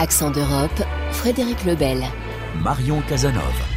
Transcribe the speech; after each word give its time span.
Accent 0.00 0.30
d'Europe, 0.30 0.82
Frédéric 1.12 1.62
Lebel. 1.66 2.02
Marion 2.62 3.02
Casanova. 3.06 3.69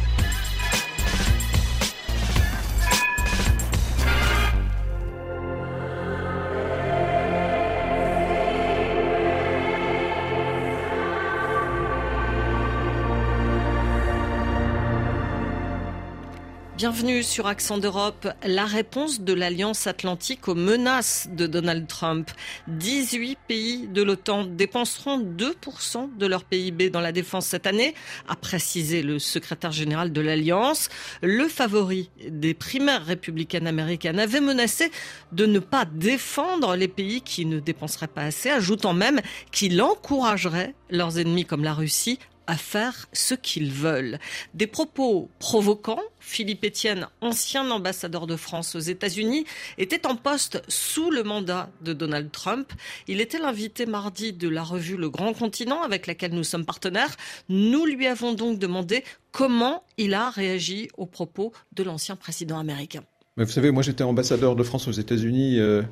Bienvenue 16.84 17.22
sur 17.22 17.46
Accent 17.46 17.78
d'Europe. 17.78 18.28
La 18.46 18.66
réponse 18.66 19.22
de 19.22 19.32
l'Alliance 19.32 19.86
Atlantique 19.86 20.48
aux 20.48 20.54
menaces 20.54 21.30
de 21.32 21.46
Donald 21.46 21.86
Trump. 21.86 22.30
18 22.68 23.38
pays 23.48 23.86
de 23.86 24.02
l'OTAN 24.02 24.44
dépenseront 24.44 25.18
2% 25.18 26.18
de 26.18 26.26
leur 26.26 26.44
PIB 26.44 26.90
dans 26.90 27.00
la 27.00 27.12
défense 27.12 27.46
cette 27.46 27.66
année, 27.66 27.94
a 28.28 28.36
précisé 28.36 29.02
le 29.02 29.18
secrétaire 29.18 29.72
général 29.72 30.12
de 30.12 30.20
l'Alliance. 30.20 30.90
Le 31.22 31.48
favori 31.48 32.10
des 32.28 32.52
primaires 32.52 33.06
républicaines 33.06 33.66
américaines 33.66 34.18
avait 34.18 34.42
menacé 34.42 34.90
de 35.32 35.46
ne 35.46 35.60
pas 35.60 35.86
défendre 35.86 36.76
les 36.76 36.88
pays 36.88 37.22
qui 37.22 37.46
ne 37.46 37.60
dépenseraient 37.60 38.08
pas 38.08 38.24
assez, 38.24 38.50
ajoutant 38.50 38.92
même 38.92 39.22
qu'il 39.52 39.80
encouragerait 39.80 40.74
leurs 40.90 41.18
ennemis 41.18 41.46
comme 41.46 41.64
la 41.64 41.72
Russie 41.72 42.18
à 42.46 42.56
faire 42.56 43.06
ce 43.12 43.34
qu'ils 43.34 43.72
veulent. 43.72 44.18
Des 44.54 44.66
propos 44.66 45.30
provoquants. 45.38 46.02
Philippe 46.20 46.64
Etienne, 46.64 47.06
ancien 47.20 47.70
ambassadeur 47.70 48.26
de 48.26 48.36
France 48.36 48.74
aux 48.74 48.80
États-Unis, 48.80 49.44
était 49.78 50.06
en 50.06 50.16
poste 50.16 50.62
sous 50.68 51.10
le 51.10 51.22
mandat 51.22 51.70
de 51.82 51.92
Donald 51.92 52.30
Trump. 52.30 52.72
Il 53.08 53.20
était 53.20 53.38
l'invité 53.38 53.86
mardi 53.86 54.32
de 54.32 54.48
la 54.48 54.62
revue 54.62 54.96
Le 54.96 55.10
Grand 55.10 55.34
Continent 55.34 55.82
avec 55.82 56.06
laquelle 56.06 56.32
nous 56.32 56.44
sommes 56.44 56.64
partenaires. 56.64 57.16
Nous 57.48 57.84
lui 57.84 58.06
avons 58.06 58.32
donc 58.32 58.58
demandé 58.58 59.04
comment 59.32 59.84
il 59.98 60.14
a 60.14 60.30
réagi 60.30 60.88
aux 60.96 61.06
propos 61.06 61.52
de 61.72 61.82
l'ancien 61.82 62.16
président 62.16 62.58
américain. 62.58 63.04
Vous 63.36 63.46
savez, 63.46 63.72
moi 63.72 63.82
j'étais 63.82 64.04
ambassadeur 64.04 64.54
de 64.54 64.62
France 64.62 64.86
aux 64.86 64.92
États-Unis 64.92 65.58
euh, 65.58 65.82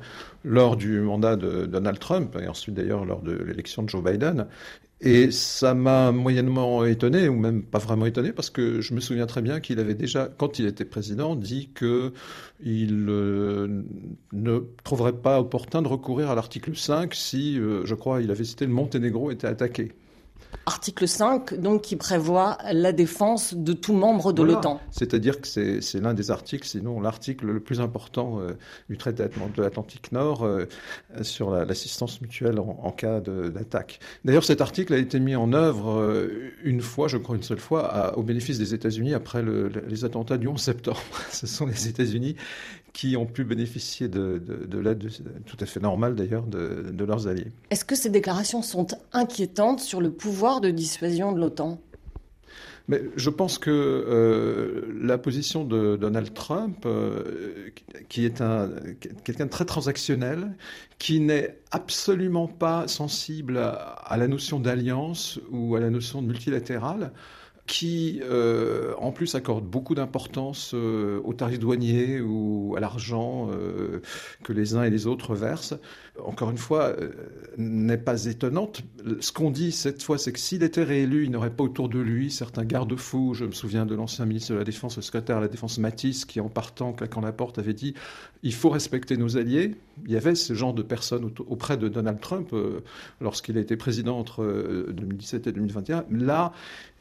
lors 0.45 0.77
du 0.77 1.01
mandat 1.01 1.35
de 1.35 1.65
Donald 1.65 1.99
Trump 1.99 2.37
et 2.41 2.47
ensuite 2.47 2.73
d'ailleurs 2.75 3.03
lors 3.03 3.21
de 3.21 3.33
l'élection 3.33 3.83
de 3.83 3.89
Joe 3.89 4.01
Biden. 4.01 4.47
Et 5.01 5.29
ça 5.31 5.73
m'a 5.73 6.13
moyennement 6.13 6.85
étonné, 6.85 7.27
ou 7.27 7.35
même 7.35 7.63
pas 7.63 7.79
vraiment 7.79 8.05
étonné, 8.05 8.31
parce 8.31 8.49
que 8.49 8.79
je 8.79 8.93
me 8.93 9.01
souviens 9.01 9.25
très 9.25 9.41
bien 9.41 9.59
qu'il 9.59 9.79
avait 9.79 9.95
déjà, 9.95 10.29
quand 10.37 10.59
il 10.59 10.65
était 10.65 10.85
président, 10.85 11.35
dit 11.35 11.69
que 11.73 12.13
il 12.61 13.07
euh, 13.09 13.83
ne 14.31 14.59
trouverait 14.85 15.11
pas 15.11 15.41
opportun 15.41 15.81
de 15.81 15.89
recourir 15.89 16.29
à 16.29 16.35
l'article 16.35 16.77
5 16.77 17.13
si, 17.13 17.59
euh, 17.59 17.85
je 17.85 17.95
crois, 17.95 18.21
il 18.21 18.31
avait 18.31 18.45
cité 18.45 18.65
le 18.65 18.71
Monténégro 18.71 19.31
était 19.31 19.47
attaqué. 19.47 19.91
Article 20.65 21.07
5, 21.07 21.55
donc, 21.55 21.81
qui 21.81 21.95
prévoit 21.95 22.57
la 22.71 22.91
défense 22.91 23.53
de 23.53 23.73
tout 23.73 23.93
membre 23.93 24.33
de 24.33 24.43
l'OTAN. 24.43 24.79
C'est-à-dire 24.91 25.41
que 25.41 25.47
c'est 25.47 25.99
l'un 25.99 26.13
des 26.13 26.31
articles, 26.31 26.67
sinon 26.67 27.01
l'article 27.01 27.47
le 27.47 27.59
plus 27.59 27.81
important 27.81 28.39
euh, 28.39 28.53
du 28.89 28.97
traité 28.97 29.23
de 29.23 29.61
l'Atlantique 29.61 30.11
Nord 30.11 30.43
euh, 30.43 30.65
sur 31.21 31.51
l'assistance 31.51 32.21
mutuelle 32.21 32.59
en, 32.59 32.91
cas 32.91 33.19
d'attaque. 33.19 33.99
D'ailleurs, 34.25 34.43
cet 34.43 34.61
article 34.61 34.93
a 34.93 34.97
été 34.97 35.19
mis 35.19 35.35
en 35.35 35.53
œuvre 35.53 35.99
euh, 35.99 36.51
une 36.63 36.81
fois, 36.81 37.07
je 37.07 37.17
crois 37.17 37.35
une 37.35 37.43
seule 37.43 37.59
fois, 37.59 38.17
au 38.17 38.23
bénéfice 38.23 38.57
des 38.57 38.73
États-Unis 38.73 39.13
après 39.13 39.43
les 39.87 40.05
attentats 40.05 40.37
du 40.37 40.47
11 40.47 40.59
septembre. 40.59 41.01
Ce 41.31 41.47
sont 41.47 41.65
les 41.65 41.87
États-Unis 41.87 42.35
qui 42.93 43.17
ont 43.17 43.25
pu 43.25 43.43
bénéficier 43.43 44.07
de, 44.07 44.39
l'aide 44.77 45.09
tout 45.45 45.57
à 45.59 45.65
fait 45.65 45.79
normale 45.79 46.15
d'ailleurs 46.15 46.45
de, 46.45 47.03
leurs 47.03 47.27
alliés. 47.27 47.51
Est-ce 47.71 47.83
que 47.83 47.95
ces 47.95 48.09
déclarations 48.09 48.61
sont 48.61 48.87
inquiétantes 49.11 49.79
sur 49.79 49.99
le 49.99 50.11
pouvoir 50.11 50.42
de 50.61 50.69
dissuasion 50.69 51.31
de 51.31 51.39
l'OTAN? 51.39 51.79
Je 53.15 53.29
pense 53.29 53.59
que 53.59 53.71
euh, 53.71 54.93
la 55.01 55.17
position 55.17 55.63
de 55.63 55.95
Donald 55.95 56.33
Trump, 56.33 56.85
euh, 56.85 57.69
qui 58.09 58.25
est 58.25 58.41
un, 58.41 58.69
quelqu'un 59.23 59.45
de 59.45 59.49
très 59.49 59.63
transactionnel, 59.63 60.57
qui 60.99 61.21
n'est 61.21 61.59
absolument 61.71 62.47
pas 62.47 62.89
sensible 62.89 63.57
à 63.57 64.17
la 64.17 64.27
notion 64.27 64.59
d'alliance 64.59 65.39
ou 65.49 65.77
à 65.77 65.79
la 65.79 65.89
notion 65.89 66.21
de 66.21 66.27
multilatérale, 66.27 67.13
qui 67.65 68.19
euh, 68.23 68.93
en 68.97 69.11
plus 69.11 69.35
accorde 69.35 69.63
beaucoup 69.63 69.95
d'importance 69.95 70.71
euh, 70.73 71.21
aux 71.23 71.33
tarifs 71.33 71.59
douaniers 71.59 72.19
ou 72.19 72.73
à 72.75 72.81
l'argent 72.81 73.49
euh, 73.51 74.01
que 74.43 74.51
les 74.51 74.75
uns 74.75 74.83
et 74.83 74.89
les 74.89 75.07
autres 75.07 75.33
versent, 75.33 75.75
encore 76.23 76.51
une 76.51 76.57
fois, 76.57 76.93
n'est 77.57 77.97
pas 77.97 78.25
étonnante. 78.25 78.81
Ce 79.21 79.31
qu'on 79.31 79.49
dit 79.49 79.71
cette 79.71 80.03
fois, 80.03 80.17
c'est 80.17 80.33
que 80.33 80.39
s'il 80.39 80.61
était 80.61 80.83
réélu, 80.83 81.23
il 81.23 81.31
n'aurait 81.31 81.49
pas 81.49 81.63
autour 81.63 81.89
de 81.89 81.99
lui 81.99 82.29
certains 82.29 82.65
garde-fous. 82.65 83.33
Je 83.33 83.45
me 83.45 83.51
souviens 83.51 83.85
de 83.85 83.95
l'ancien 83.95 84.25
ministre 84.25 84.53
de 84.53 84.57
la 84.57 84.63
Défense, 84.65 84.97
le 84.97 85.01
secrétaire 85.01 85.37
à 85.37 85.41
la 85.41 85.47
Défense 85.47 85.77
Matisse, 85.77 86.25
qui 86.25 86.41
en 86.41 86.49
partant, 86.49 86.91
claquant 86.91 87.21
la 87.21 87.31
porte, 87.31 87.59
avait 87.59 87.73
dit 87.73 87.93
il 88.43 88.53
faut 88.53 88.69
respecter 88.69 89.15
nos 89.15 89.37
alliés. 89.37 89.75
Il 90.05 90.11
y 90.11 90.17
avait 90.17 90.35
ce 90.35 90.53
genre 90.53 90.73
de 90.73 90.83
personnes 90.83 91.31
auprès 91.47 91.77
de 91.77 91.87
Donald 91.87 92.19
Trump 92.19 92.53
lorsqu'il 93.21 93.57
a 93.57 93.61
été 93.61 93.77
président 93.77 94.19
entre 94.19 94.43
2017 94.91 95.47
et 95.47 95.51
2021. 95.51 96.05
Là, 96.11 96.51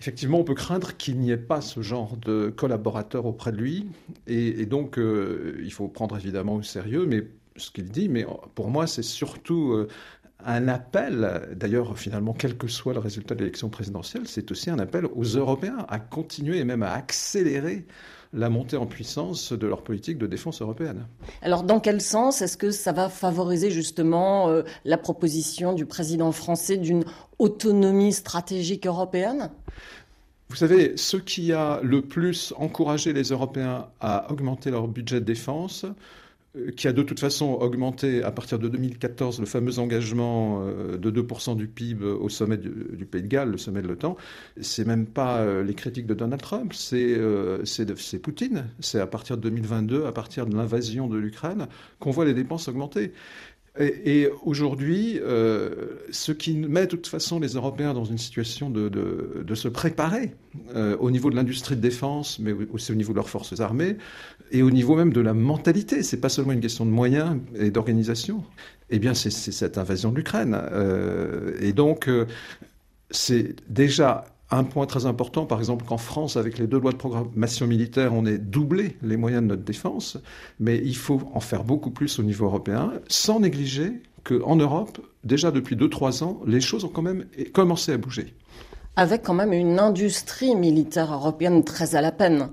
effectivement, 0.03 0.41
on 0.41 0.45
peut 0.45 0.55
craindre 0.55 0.97
qu'il 0.97 1.21
n'y 1.21 1.31
ait 1.31 1.37
pas 1.37 1.61
ce 1.61 1.81
genre 1.81 2.17
de 2.17 2.51
collaborateur 2.51 3.25
auprès 3.25 3.53
de 3.53 3.59
lui. 3.59 3.87
Et, 4.27 4.67
donc, 4.67 4.99
euh, 4.99 5.61
il 5.63 5.73
faut 5.73 5.87
prendre 5.87 6.17
évidemment 6.17 6.57
au 6.57 6.63
sérieux, 6.63 7.09
ce 7.55 7.71
qu'il 7.71 7.85
dit, 7.85 8.09
mais 8.09 8.27
pour 8.57 8.69
moi, 8.69 8.89
c'est 8.89 9.05
surtout 9.05 9.71
euh, 9.71 9.87
un 10.45 10.67
appel, 10.67 11.55
d'ailleurs 11.55 11.97
finalement 11.97 12.33
quel 12.33 12.57
que 12.57 12.67
soit 12.67 12.95
le 12.95 12.99
résultat 12.99 13.37
de 13.37 13.41
l'élection 13.41 13.69
présidentielle, 13.69 14.23
c'est 14.27 14.51
aussi 14.51 14.71
un 14.71 14.81
appel 14.81 15.07
aux 15.07 15.23
Européens 15.23 15.87
à 15.89 16.01
continuer 16.01 16.59
et 16.59 16.65
même 16.65 16.83
à 16.83 16.95
accélérer 16.95 17.87
la 18.33 18.49
montée 18.49 18.77
en 18.77 18.87
puissance 18.87 19.53
de 19.53 19.67
leur 19.67 19.83
politique 19.83 20.19
de 20.19 20.27
défense 20.27 20.63
européenne. 20.63 21.07
Alors 21.43 21.63
dans 21.63 21.81
quel 21.81 22.01
sens 22.01 22.41
est-ce 22.41 22.57
que 22.57 22.71
ça 22.71 22.93
va 22.93 23.09
favoriser 23.09 23.71
justement 23.71 24.49
euh, 24.49 24.63
la 24.85 24.97
proposition 24.97 25.75
du 25.75 25.85
président 25.85 26.33
français 26.33 26.79
d'une 26.79 27.05
autonomie 27.39 28.13
stratégique 28.13 28.87
européenne? 28.87 29.51
Vous 30.49 30.57
savez, 30.57 30.97
ce 30.97 31.17
qui 31.17 31.53
a 31.53 31.81
le 31.83 32.03
plus 32.03 32.53
encouragé 32.59 33.13
les 33.15 33.31
Européens 33.31 33.87
à 34.01 34.31
augmenter 34.31 34.71
leur 34.71 34.87
budget 34.87 35.21
de 35.21 35.25
défense, 35.25 35.87
qui 36.77 36.87
a 36.87 36.93
de 36.93 37.03
toute 37.03 37.19
façon 37.19 37.53
augmenté 37.53 38.23
à 38.23 38.31
partir 38.31 38.59
de 38.59 38.69
2014 38.69 39.41
le 39.41 39.47
fameux 39.47 39.79
engagement 39.79 40.63
euh, 40.63 40.99
de 40.99 41.11
2% 41.11 41.57
du 41.57 41.67
PIB 41.67 42.05
au 42.05 42.29
sommet 42.29 42.59
du, 42.59 43.07
Pays 43.07 43.23
de 43.23 43.27
Galles, 43.27 43.51
le 43.51 43.59
sommet 43.59 43.81
de 43.81 43.89
l'OTAN, 43.89 44.17
c'est 44.61 44.87
même 44.87 45.07
pas 45.07 45.39
euh, 45.39 45.63
les 45.63 45.75
critiques 45.75 46.07
de 46.07 46.15
Donald 46.15 46.43
Trump, 46.43 46.73
c'est 46.75 47.19
c'est 47.65 48.19
Poutine. 48.19 48.67
C'est 48.81 49.01
à 49.01 49.07
partir 49.07 49.37
de 49.37 49.43
2022, 49.43 50.07
à 50.07 50.13
partir 50.13 50.47
de 50.47 50.55
l'invasion 50.55 51.09
de 51.09 51.17
l'Ukraine, 51.17 51.69
qu'on 51.99 52.11
voit 52.11 52.25
les 52.25 52.35
dépenses 52.35 52.69
augmenter. 52.69 53.13
Et, 53.79 54.29
aujourd'hui, 54.45 55.19
euh, 55.23 55.71
ce 56.11 56.31
qui 56.31 56.55
met 56.57 56.83
de 56.83 56.91
toute 56.91 57.07
façon 57.07 57.41
les 57.41 57.55
Européens 57.55 57.95
dans 57.95 58.05
une 58.05 58.19
situation 58.19 58.69
de, 58.69 59.55
se 59.55 59.69
préparer 59.69 60.35
euh, 60.75 60.97
au 60.99 61.11
niveau 61.11 61.31
de 61.31 61.37
l'industrie 61.37 61.77
de 61.77 61.81
défense, 61.81 62.39
mais 62.39 62.53
aussi 62.53 62.93
au 62.93 62.95
niveau 62.95 63.13
de 63.13 63.17
leurs 63.17 63.31
forces 63.31 63.61
armées, 63.61 63.97
et 64.51 64.63
au 64.63 64.71
niveau 64.71 64.95
même 64.95 65.13
de 65.13 65.23
la 65.23 65.33
mentalité. 65.33 66.03
C'est 66.03 66.21
pas 66.21 66.29
seulement 66.29 66.53
une 66.53 66.61
question 66.61 66.85
de 66.85 66.91
moyens 66.91 67.39
et 67.55 67.71
d'organisation. 67.71 68.45
Eh 68.91 68.99
bien, 68.99 69.15
c'est 69.15 69.31
cette 69.31 69.79
invasion 69.79 70.11
de 70.11 70.17
l'Ukraine. 70.17 70.55
Euh, 70.55 71.57
et 71.61 71.73
donc, 71.73 72.11
c'est 73.11 73.55
déjà 73.71 74.27
un 74.53 74.65
point 74.65 74.87
très 74.87 75.07
important, 75.07 75.47
par 75.47 75.59
exemple, 75.59 75.85
qu'en 75.85 75.97
France, 75.97 76.37
avec 76.37 76.59
les 76.59 76.67
deux 76.67 76.79
lois 76.79 76.93
de 76.93 76.97
programmation 76.97 77.67
militaire, 77.67 78.13
on 78.13 78.27
ait 78.27 78.39
doublé 78.39 78.97
les 79.03 79.17
moyens 79.17 79.43
de 79.43 79.49
notre 79.49 79.63
défense, 79.63 80.19
mais 80.61 80.79
il 80.85 80.97
faut 80.97 81.21
en 81.33 81.41
faire 81.41 81.65
beaucoup 81.65 81.91
plus 81.91 82.19
au 82.19 82.23
niveau 82.23 82.45
européen, 82.45 82.93
sans 83.09 83.41
négliger 83.41 84.03
qu'en 84.25 84.57
Europe, 84.57 85.01
déjà 85.25 85.51
depuis 85.51 85.77
2-3 85.77 86.23
ans, 86.23 86.41
les 86.47 86.61
choses 86.61 86.85
ont 86.85 86.89
quand 86.89 87.03
même 87.03 87.25
commencé 87.53 87.93
à 87.93 87.97
bouger. 87.97 88.35
Avec 88.97 89.23
quand 89.23 89.35
même 89.35 89.55
une 89.55 89.79
industrie 89.79 90.55
militaire 90.55 91.13
européenne 91.13 91.65
très 91.65 91.97
à 91.97 92.03
la 92.03 92.13
peine. 92.13 92.51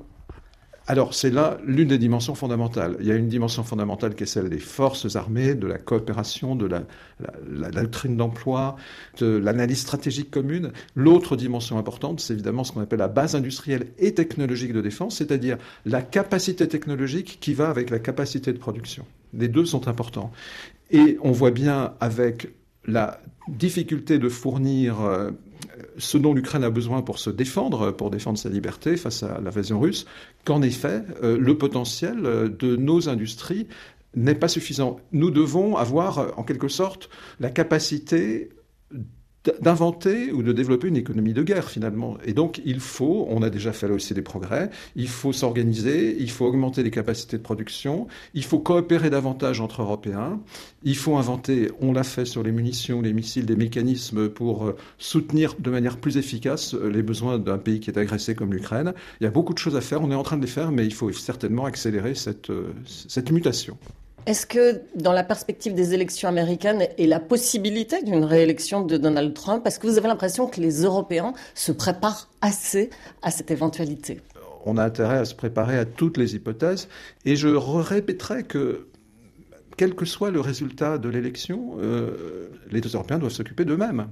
Alors, 0.89 1.13
c'est 1.13 1.29
là 1.29 1.59
l'une 1.63 1.89
des 1.89 1.99
dimensions 1.99 2.33
fondamentales. 2.33 2.97
Il 2.99 3.05
y 3.05 3.11
a 3.11 3.15
une 3.15 3.27
dimension 3.27 3.63
fondamentale 3.63 4.15
qui 4.15 4.23
est 4.23 4.25
celle 4.25 4.49
des 4.49 4.57
forces 4.57 5.15
armées, 5.15 5.53
de 5.53 5.67
la 5.67 5.77
coopération, 5.77 6.55
de 6.55 6.65
la, 6.65 7.69
doctrine 7.69 8.17
d'emploi, 8.17 8.75
de 9.19 9.37
l'analyse 9.37 9.81
stratégique 9.81 10.31
commune. 10.31 10.71
L'autre 10.95 11.35
dimension 11.35 11.77
importante, 11.77 12.21
c'est 12.21 12.33
évidemment 12.33 12.63
ce 12.63 12.71
qu'on 12.71 12.81
appelle 12.81 12.97
la 12.97 13.07
base 13.07 13.35
industrielle 13.35 13.85
et 13.99 14.15
technologique 14.15 14.73
de 14.73 14.81
défense, 14.81 15.17
c'est-à-dire 15.17 15.59
la 15.85 16.01
capacité 16.01 16.67
technologique 16.67 17.37
qui 17.39 17.53
va 17.53 17.69
avec 17.69 17.91
la 17.91 17.99
capacité 17.99 18.51
de 18.51 18.57
production. 18.57 19.05
Les 19.35 19.47
deux 19.47 19.65
sont 19.65 19.87
importants. 19.87 20.31
Et 20.89 21.19
on 21.21 21.31
voit 21.31 21.51
bien 21.51 21.93
avec 21.99 22.51
la 22.87 23.21
difficulté 23.47 24.17
de 24.17 24.27
fournir 24.27 25.01
euh, 25.01 25.29
ce 25.99 26.17
dont 26.17 26.33
l'Ukraine 26.33 26.63
a 26.63 26.69
besoin 26.69 27.01
pour 27.01 27.19
se 27.19 27.29
défendre, 27.29 27.91
pour 27.91 28.09
défendre 28.09 28.37
sa 28.39 28.49
liberté 28.49 28.97
face 28.97 29.21
à 29.21 29.39
l'invasion 29.41 29.79
russe, 29.79 30.05
qu'en 30.45 30.61
effet, 30.61 31.03
euh, 31.21 31.37
le 31.37 31.57
potentiel 31.57 32.25
euh, 32.25 32.49
de 32.49 32.75
nos 32.75 33.09
industries 33.09 33.67
n'est 34.15 34.35
pas 34.35 34.47
suffisant. 34.47 34.99
Nous 35.11 35.29
devons 35.29 35.77
avoir, 35.77 36.33
en 36.39 36.43
quelque 36.43 36.67
sorte, 36.67 37.09
la 37.39 37.51
capacité 37.51 38.49
d'inventer 39.61 40.31
ou 40.31 40.43
de 40.43 40.51
développer 40.51 40.87
une 40.89 40.97
économie 40.97 41.33
de 41.33 41.43
guerre 41.43 41.69
finalement. 41.69 42.17
Et 42.25 42.33
donc 42.33 42.61
il 42.65 42.79
faut, 42.79 43.25
on 43.29 43.41
a 43.41 43.49
déjà 43.49 43.71
fait 43.71 43.87
là 43.87 43.93
aussi 43.93 44.13
des 44.13 44.21
progrès, 44.21 44.69
il 44.95 45.07
faut 45.07 45.31
s'organiser, 45.31 46.17
il 46.19 46.29
faut 46.29 46.45
augmenter 46.45 46.83
les 46.83 46.91
capacités 46.91 47.37
de 47.37 47.41
production, 47.41 48.07
il 48.33 48.43
faut 48.43 48.59
coopérer 48.59 49.09
davantage 49.09 49.61
entre 49.61 49.81
Européens, 49.81 50.39
il 50.83 50.97
faut 50.97 51.15
inventer, 51.17 51.71
on 51.79 51.93
l'a 51.93 52.03
fait 52.03 52.25
sur 52.25 52.43
les 52.43 52.51
munitions, 52.51 53.01
les 53.01 53.13
missiles, 53.13 53.45
des 53.45 53.55
mécanismes 53.55 54.29
pour 54.29 54.65
euh, 54.65 54.75
soutenir 54.97 55.55
de 55.57 55.69
manière 55.69 55.97
plus 55.97 56.17
efficace 56.17 56.73
euh, 56.73 56.89
les 56.89 57.03
besoins 57.03 57.39
d'un 57.39 57.57
pays 57.57 57.79
qui 57.79 57.89
est 57.89 57.97
agressé 57.97 58.35
comme 58.35 58.53
l'Ukraine. 58.53 58.93
Il 59.21 59.23
y 59.23 59.27
a 59.27 59.31
beaucoup 59.31 59.53
de 59.53 59.59
choses 59.59 59.75
à 59.75 59.81
faire, 59.81 60.01
on 60.01 60.11
est 60.11 60.15
en 60.15 60.23
train 60.23 60.37
de 60.37 60.41
les 60.41 60.47
faire, 60.51 60.71
mais 60.71 60.85
il 60.85 60.93
faut 60.93 61.11
certainement 61.11 61.65
accélérer 61.65 62.13
cette, 62.13 62.49
euh, 62.49 62.73
cette 62.85 63.31
mutation. 63.31 63.77
Est-ce 64.25 64.45
que 64.45 64.81
dans 64.95 65.13
la 65.13 65.23
perspective 65.23 65.73
des 65.73 65.93
élections 65.93 66.29
américaines 66.29 66.87
et 66.97 67.07
la 67.07 67.19
possibilité 67.19 68.03
d'une 68.03 68.23
réélection 68.23 68.81
de 68.81 68.97
Donald 68.97 69.33
Trump, 69.33 69.65
est-ce 69.65 69.79
que 69.79 69.87
vous 69.87 69.97
avez 69.97 70.07
l'impression 70.07 70.47
que 70.47 70.61
les 70.61 70.83
Européens 70.83 71.33
se 71.55 71.71
préparent 71.71 72.29
assez 72.41 72.89
à 73.21 73.31
cette 73.31 73.51
éventualité? 73.51 74.21
On 74.65 74.77
a 74.77 74.83
intérêt 74.83 75.19
à 75.19 75.25
se 75.25 75.35
préparer 75.35 75.77
à 75.77 75.85
toutes 75.85 76.17
les 76.17 76.35
hypothèses. 76.35 76.89
Et 77.25 77.35
je 77.35 77.47
répéterai 77.47 78.43
que 78.43 78.85
quel 79.79 79.95
que 79.95 80.03
soit 80.03 80.29
le 80.29 80.41
résultat 80.41 80.97
de 80.97 81.07
l'élection, 81.07 81.77
euh, 81.81 82.49
les 82.69 82.81
Européens 82.81 83.17
doivent 83.17 83.31
s'occuper 83.31 83.63
d'eux-mêmes. 83.63 84.07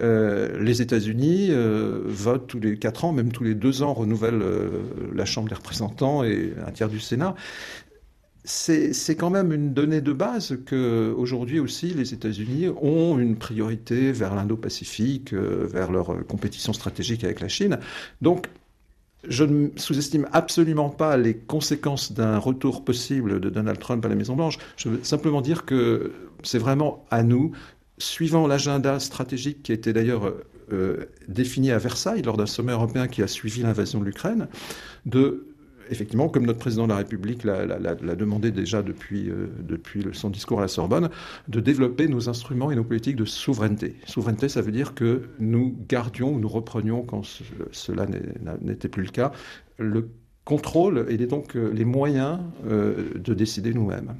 Euh, 0.00 0.60
les 0.60 0.82
États-Unis 0.82 1.50
euh, 1.50 2.02
votent 2.04 2.48
tous 2.48 2.58
les 2.58 2.76
quatre 2.80 3.04
ans, 3.04 3.12
même 3.12 3.30
tous 3.30 3.44
les 3.44 3.54
deux 3.54 3.84
ans, 3.84 3.94
renouvellent 3.94 4.42
la 5.14 5.24
Chambre 5.24 5.48
des 5.48 5.54
représentants 5.54 6.24
et 6.24 6.52
un 6.66 6.72
tiers 6.72 6.88
du 6.88 6.98
Sénat 6.98 7.36
c'est 8.44 9.16
quand 9.16 9.30
même 9.30 9.52
une 9.52 9.72
donnée 9.72 10.02
de 10.02 10.12
base 10.12 10.58
que 10.66 11.14
aujourd'hui 11.16 11.60
aussi 11.60 11.94
les 11.94 12.12
États-Unis 12.12 12.68
ont 12.82 13.18
une 13.18 13.36
priorité 13.36 14.12
vers 14.12 14.34
l'Indo-Pacifique, 14.34 15.32
euh, 15.32 15.66
vers 15.66 15.90
leur 15.90 16.26
compétition 16.26 16.74
stratégique 16.74 17.24
avec 17.24 17.40
la 17.40 17.48
Chine. 17.48 17.78
Donc 18.20 18.48
je 19.26 19.44
ne 19.44 19.68
sous-estime 19.76 20.28
absolument 20.32 20.90
pas 20.90 21.16
les 21.16 21.34
conséquences 21.34 22.12
d'un 22.12 22.36
retour 22.36 22.84
possible 22.84 23.40
de 23.40 23.48
Donald 23.48 23.78
Trump 23.78 24.04
à 24.04 24.08
la 24.08 24.14
Maison-Blanche. 24.14 24.58
Je 24.76 24.90
veux 24.90 25.02
simplement 25.02 25.40
dire 25.40 25.64
que 25.64 26.12
c'est 26.42 26.58
vraiment 26.58 27.06
à 27.10 27.22
nous, 27.22 27.52
suivant 27.96 28.46
l'agenda 28.46 29.00
stratégique 29.00 29.62
qui 29.62 29.72
été 29.72 29.94
d'ailleurs 29.94 30.34
euh, 30.72 31.06
défini 31.28 31.70
à 31.70 31.78
Versailles 31.78 32.22
lors 32.22 32.36
d'un 32.36 32.46
sommet 32.46 32.72
européen 32.72 33.08
qui 33.08 33.22
a 33.22 33.26
suivi 33.26 33.62
l'invasion 33.62 34.00
de 34.00 34.04
l'Ukraine, 34.04 34.48
de 35.06 35.53
effectivement, 35.90 36.28
comme 36.28 36.46
notre 36.46 36.58
président 36.58 36.84
de 36.84 36.90
la 36.90 36.96
République 36.96 37.44
l'a 37.44 37.94
demandé 37.94 38.50
déjà 38.50 38.82
depuis, 38.82 39.28
euh, 39.28 39.48
depuis 39.60 40.04
son 40.12 40.30
discours 40.30 40.58
à 40.58 40.62
la 40.62 40.68
Sorbonne, 40.68 41.10
de 41.48 41.60
développer 41.60 42.08
nos 42.08 42.28
instruments 42.28 42.70
et 42.70 42.76
nos 42.76 42.84
politiques 42.84 43.16
de 43.16 43.24
souveraineté. 43.24 43.96
Souveraineté, 44.06 44.48
ça 44.48 44.62
veut 44.62 44.72
dire 44.72 44.94
que 44.94 45.22
nous 45.38 45.76
gardions 45.88 46.34
ou 46.34 46.38
nous 46.38 46.48
reprenions, 46.48 47.02
quand 47.02 47.22
cela 47.72 48.06
n'était 48.60 48.88
plus 48.88 49.02
le 49.02 49.10
cas, 49.10 49.32
le 49.78 50.08
contrôle 50.44 51.06
et 51.08 51.16
donc 51.26 51.56
euh, 51.56 51.72
les 51.72 51.84
moyens 51.84 52.38
euh, 52.66 53.14
de 53.14 53.34
décider 53.34 53.72
nous-mêmes. 53.72 54.14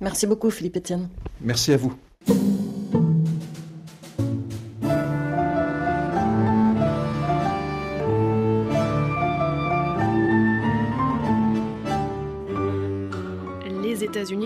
Merci 0.00 0.26
beaucoup, 0.26 0.50
Philippe 0.50 0.76
Etienne. 0.76 1.08
Merci 1.40 1.72
à 1.72 1.76
vous. 1.76 1.94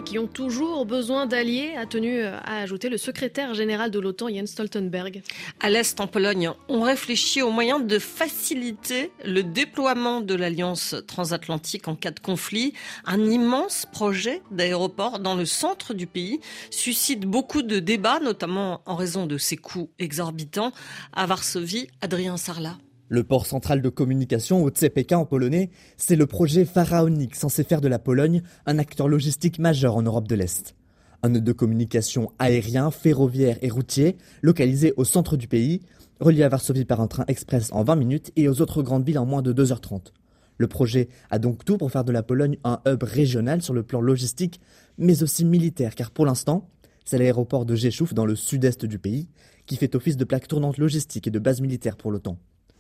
Qui 0.09 0.19
ont 0.19 0.27
toujours 0.27 0.87
besoin 0.87 1.27
d'alliés, 1.27 1.75
a 1.77 1.85
tenu 1.85 2.23
à 2.23 2.61
ajouter 2.61 2.89
le 2.89 2.97
secrétaire 2.97 3.53
général 3.53 3.91
de 3.91 3.99
l'OTAN, 3.99 4.29
Jens 4.31 4.47
Stoltenberg. 4.47 5.21
À 5.61 5.69
l'Est, 5.69 6.01
en 6.01 6.07
Pologne, 6.07 6.51
on 6.71 6.81
réfléchit 6.81 7.43
aux 7.43 7.51
moyens 7.51 7.87
de 7.87 7.99
faciliter 7.99 9.13
le 9.27 9.43
déploiement 9.43 10.23
de 10.23 10.35
l'Alliance 10.35 10.95
transatlantique 11.07 11.89
en 11.89 11.95
cas 11.95 12.11
de 12.11 12.21
conflit. 12.21 12.73
Un 13.05 13.23
immense 13.23 13.85
projet 13.93 14.41
d'aéroport 14.51 15.19
dans 15.19 15.35
le 15.35 15.45
centre 15.45 15.93
du 15.93 16.07
pays 16.07 16.41
suscite 16.71 17.27
beaucoup 17.27 17.61
de 17.61 17.79
débats, 17.79 18.21
notamment 18.21 18.81
en 18.87 18.97
raison 18.97 19.27
de 19.27 19.37
ses 19.37 19.59
coûts 19.59 19.91
exorbitants. 19.99 20.73
À 21.13 21.27
Varsovie, 21.27 21.89
Adrien 22.01 22.39
Sarlat. 22.39 22.79
Le 23.11 23.25
port 23.25 23.47
central 23.47 23.81
de 23.81 23.89
communication, 23.89 24.63
au 24.63 24.71
CPK 24.71 25.13
en 25.13 25.25
polonais, 25.25 25.71
c'est 25.97 26.15
le 26.15 26.27
projet 26.27 26.67
pharaonique 26.67 27.37
censé 27.37 27.65
faire 27.65 27.81
de 27.81 27.89
la 27.89 27.99
Pologne 27.99 28.43
un 28.67 28.79
acteur 28.79 29.09
logistique 29.09 29.59
majeur 29.59 29.97
en 29.97 30.03
Europe 30.03 30.29
de 30.29 30.35
l'Est. 30.35 30.77
Un 31.23 31.31
nœud 31.31 31.41
de 31.41 31.53
communication 31.53 32.33
aérien, 32.39 32.91
ferroviaire 32.91 33.57
et 33.63 33.71
routier, 33.71 34.19
localisé 34.43 34.93
au 34.99 35.05
centre 35.05 35.39
du 35.39 35.49
pays, 35.49 35.81
relié 36.21 36.43
à 36.43 36.51
Varsovie 36.51 36.85
par 36.85 37.01
un 37.01 37.07
train 37.07 37.25
express 37.29 37.73
en 37.73 37.83
20 37.83 37.97
minutes 37.97 38.33
et 38.37 38.47
aux 38.47 38.61
autres 38.61 38.83
grandes 38.83 39.07
villes 39.07 39.19
en 39.19 39.25
moins 39.25 39.41
de 39.41 39.55
2h30. 39.55 40.13
Le 40.59 40.67
projet 40.67 41.09
a 41.31 41.39
donc 41.39 41.65
tout 41.65 41.79
pour 41.79 41.91
faire 41.91 42.05
de 42.05 42.13
la 42.13 42.23
Pologne 42.23 42.59
un 42.63 42.83
hub 42.87 43.03
régional 43.03 43.63
sur 43.63 43.73
le 43.73 43.85
plan 43.85 44.03
logistique, 44.03 44.61
mais 44.99 45.23
aussi 45.23 45.47
militaire, 45.47 45.95
car 45.95 46.11
pour 46.11 46.27
l'instant, 46.27 46.69
c'est 47.07 47.17
l'aéroport 47.17 47.65
de 47.65 47.75
Rzeszów 47.75 48.13
dans 48.13 48.27
le 48.27 48.37
sud-est 48.37 48.85
du 48.85 48.99
pays 48.99 49.31
qui 49.65 49.77
fait 49.77 49.95
office 49.95 50.19
de 50.19 50.25
plaque 50.25 50.47
tournante 50.47 50.77
logistique 50.77 51.27
et 51.27 51.31
de 51.31 51.39
base 51.39 51.63
militaire 51.63 51.97
pour 51.97 52.11
l'OTAN. 52.11 52.39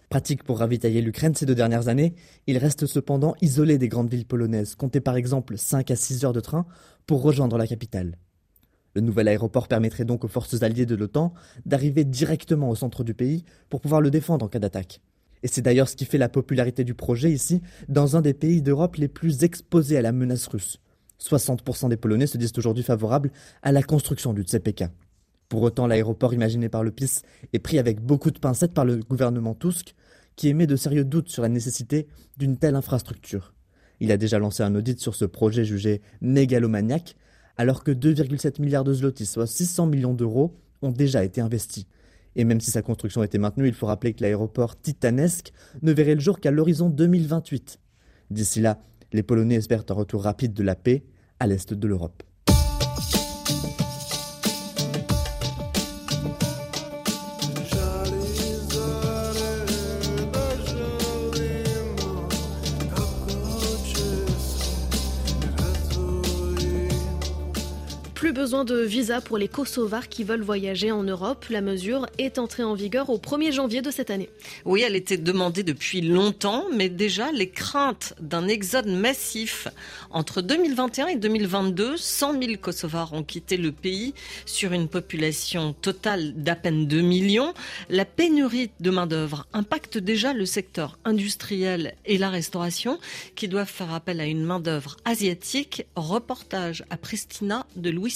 Pratique 0.08 0.43
pour 0.43 0.60
ravitailler 0.60 1.02
l'Ukraine 1.02 1.34
ces 1.34 1.44
deux 1.44 1.55
dernières 1.55 1.88
années, 1.88 2.14
il 2.46 2.56
reste 2.56 2.87
cependant 2.87 3.34
isolé 3.43 3.76
des 3.76 3.88
grandes 3.88 4.10
villes 4.10 4.25
polonaises, 4.25 4.75
comptez 4.75 5.00
par 5.00 5.16
exemple 5.16 5.58
5 5.58 5.90
à 5.90 5.96
6 5.96 6.25
heures 6.25 6.32
de 6.32 6.40
train 6.40 6.64
pour 7.06 7.20
rejoindre 7.20 7.58
la 7.58 7.66
capitale. 7.66 8.16
Le 8.94 9.02
nouvel 9.02 9.28
aéroport 9.28 9.69
permettrait 9.69 10.06
donc 10.06 10.25
aux 10.25 10.28
forces 10.28 10.62
alliées 10.62 10.87
de 10.87 10.94
l'OTAN 10.94 11.34
d'arriver 11.66 12.05
directement 12.05 12.70
au 12.70 12.75
centre 12.75 13.05
du 13.05 13.12
pays 13.12 13.44
pour 13.69 13.82
pouvoir 13.82 14.00
le 14.00 14.10
défendre 14.10 14.46
en 14.46 14.49
cas 14.49 14.58
d'attaque. 14.58 15.02
Et 15.43 15.49
c'est 15.49 15.60
d'ailleurs 15.60 15.90
ce 15.90 15.96
qui 15.96 16.06
fait 16.06 16.16
la 16.19 16.31
popularité 16.31 16.84
du 16.84 16.94
projet 16.94 17.31
ici, 17.31 17.61
dans 17.88 18.16
un 18.16 18.22
des 18.22 18.34
pays 18.34 18.62
d'Europe 18.62 18.96
les 18.96 19.08
plus 19.08 19.44
exposés 19.44 19.99
à 19.99 20.02
la 20.02 20.12
menace 20.12 20.46
russe. 20.46 20.81
60% 21.20 21.90
des 21.90 21.99
Polonais 21.99 22.26
se 22.26 22.38
disent 22.38 22.52
aujourd'hui 22.56 22.82
favorables 22.82 23.31
à 23.62 23.72
la 23.72 23.82
construction 23.82 24.32
du 24.32 24.44
CPK. 24.44 24.84
Pour 25.49 25.62
autant, 25.62 25.87
l'aéroport 25.87 26.35
imaginé 26.35 26.69
par 26.69 26.85
le 26.85 26.91
PIS 26.91 27.23
est 27.53 27.59
pris 27.59 27.79
avec 27.79 28.00
beaucoup 28.00 28.31
de 28.31 28.39
pincettes 28.39 28.75
par 28.75 28.85
le 28.85 28.97
gouvernement 28.97 29.55
Tusk, 29.55 29.95
qui 30.37 30.49
émet 30.49 30.67
de 30.67 30.77
sérieux 30.77 31.05
doutes 31.05 31.31
sur 31.31 31.43
la 31.43 31.49
nécessité 31.49 32.06
d'une 32.37 32.59
telle 32.59 32.77
infrastructure. 32.77 33.55
Il 34.00 34.12
a 34.12 34.17
déjà 34.17 34.39
lancé 34.39 34.62
un 34.62 34.75
audit 34.75 35.00
sur 35.00 35.15
ce 35.15 35.25
projet 35.25 35.65
jugé 35.65 36.03
mégalomaniaque, 36.21 37.17
alors 37.56 37.83
que 37.83 37.91
2,7 37.91 38.61
milliards 38.61 38.85
de 38.85 38.93
zloty, 38.93 39.27
soit 39.27 39.47
600 39.47 39.87
millions 39.87 40.15
d'euros, 40.15 40.55
ont 40.83 40.93
déjà 40.93 41.25
été 41.25 41.40
investis. 41.40 41.87
Et 42.37 42.45
même 42.45 42.61
si 42.61 42.71
sa 42.71 42.83
construction 42.83 43.23
était 43.25 43.38
maintenue, 43.38 43.67
il 43.67 43.75
faut 43.75 43.87
rappeler 43.87 44.12
que 44.12 44.23
l'aéroport 44.23 44.81
titanesque 44.81 45.52
ne 45.83 45.93
verrait 45.93 46.14
le 46.14 46.21
jour 46.21 46.38
qu'à 46.38 46.52
l'horizon 46.52 46.88
2028. 46.90 47.81
D'ici 48.31 48.61
là, 48.61 48.78
les 49.12 49.23
Polonais 49.23 49.57
espèrent 49.57 49.85
un 49.88 49.95
retour 49.95 50.23
rapide 50.23 50.52
de 50.52 50.62
la 50.62 50.76
paix 50.76 51.05
à 51.40 51.47
l'est 51.47 51.73
de 51.73 51.88
l'Europe. 51.88 52.23
Besoin 68.49 68.64
de 68.64 68.81
visa 68.81 69.21
pour 69.21 69.37
les 69.37 69.47
Kosovars 69.47 70.09
qui 70.09 70.25
veulent 70.25 70.40
voyager 70.40 70.90
en 70.90 71.02
Europe. 71.02 71.45
La 71.50 71.61
mesure 71.61 72.07
est 72.17 72.38
entrée 72.38 72.62
en 72.62 72.73
vigueur 72.73 73.11
au 73.11 73.19
1er 73.19 73.52
janvier 73.52 73.83
de 73.83 73.90
cette 73.90 74.09
année. 74.09 74.31
Oui, 74.64 74.81
elle 74.81 74.97
était 74.97 75.19
demandée 75.19 75.62
depuis 75.62 76.00
longtemps, 76.00 76.64
mais 76.75 76.88
déjà 76.88 77.31
les 77.31 77.50
craintes 77.50 78.14
d'un 78.23 78.49
exode 78.49 78.87
massif. 78.87 79.69
Entre 80.11 80.40
2021 80.40 81.09
et 81.09 81.17
2022, 81.17 81.99
100 81.99 82.43
000 82.43 82.55
Kosovars 82.59 83.12
ont 83.12 83.23
quitté 83.23 83.59
le 83.59 83.71
pays 83.71 84.14
sur 84.47 84.73
une 84.73 84.88
population 84.88 85.75
totale 85.75 86.33
d'à 86.35 86.57
peine 86.57 86.87
2 86.87 87.02
millions. 87.02 87.52
La 87.90 88.07
pénurie 88.07 88.71
de 88.81 88.88
main-d'œuvre 88.88 89.47
impacte 89.52 89.99
déjà 89.99 90.33
le 90.33 90.47
secteur 90.47 90.99
industriel 91.05 91.97
et 92.07 92.17
la 92.17 92.31
restauration 92.31 92.99
qui 93.35 93.47
doivent 93.47 93.69
faire 93.69 93.93
appel 93.93 94.23
à 94.23 94.25
une 94.25 94.43
main-d'œuvre 94.43 94.97
asiatique. 95.05 95.85
Reportage 95.97 96.83
à 96.88 96.97
Pristina 96.97 97.67
de 97.76 97.90
Louis 97.90 98.11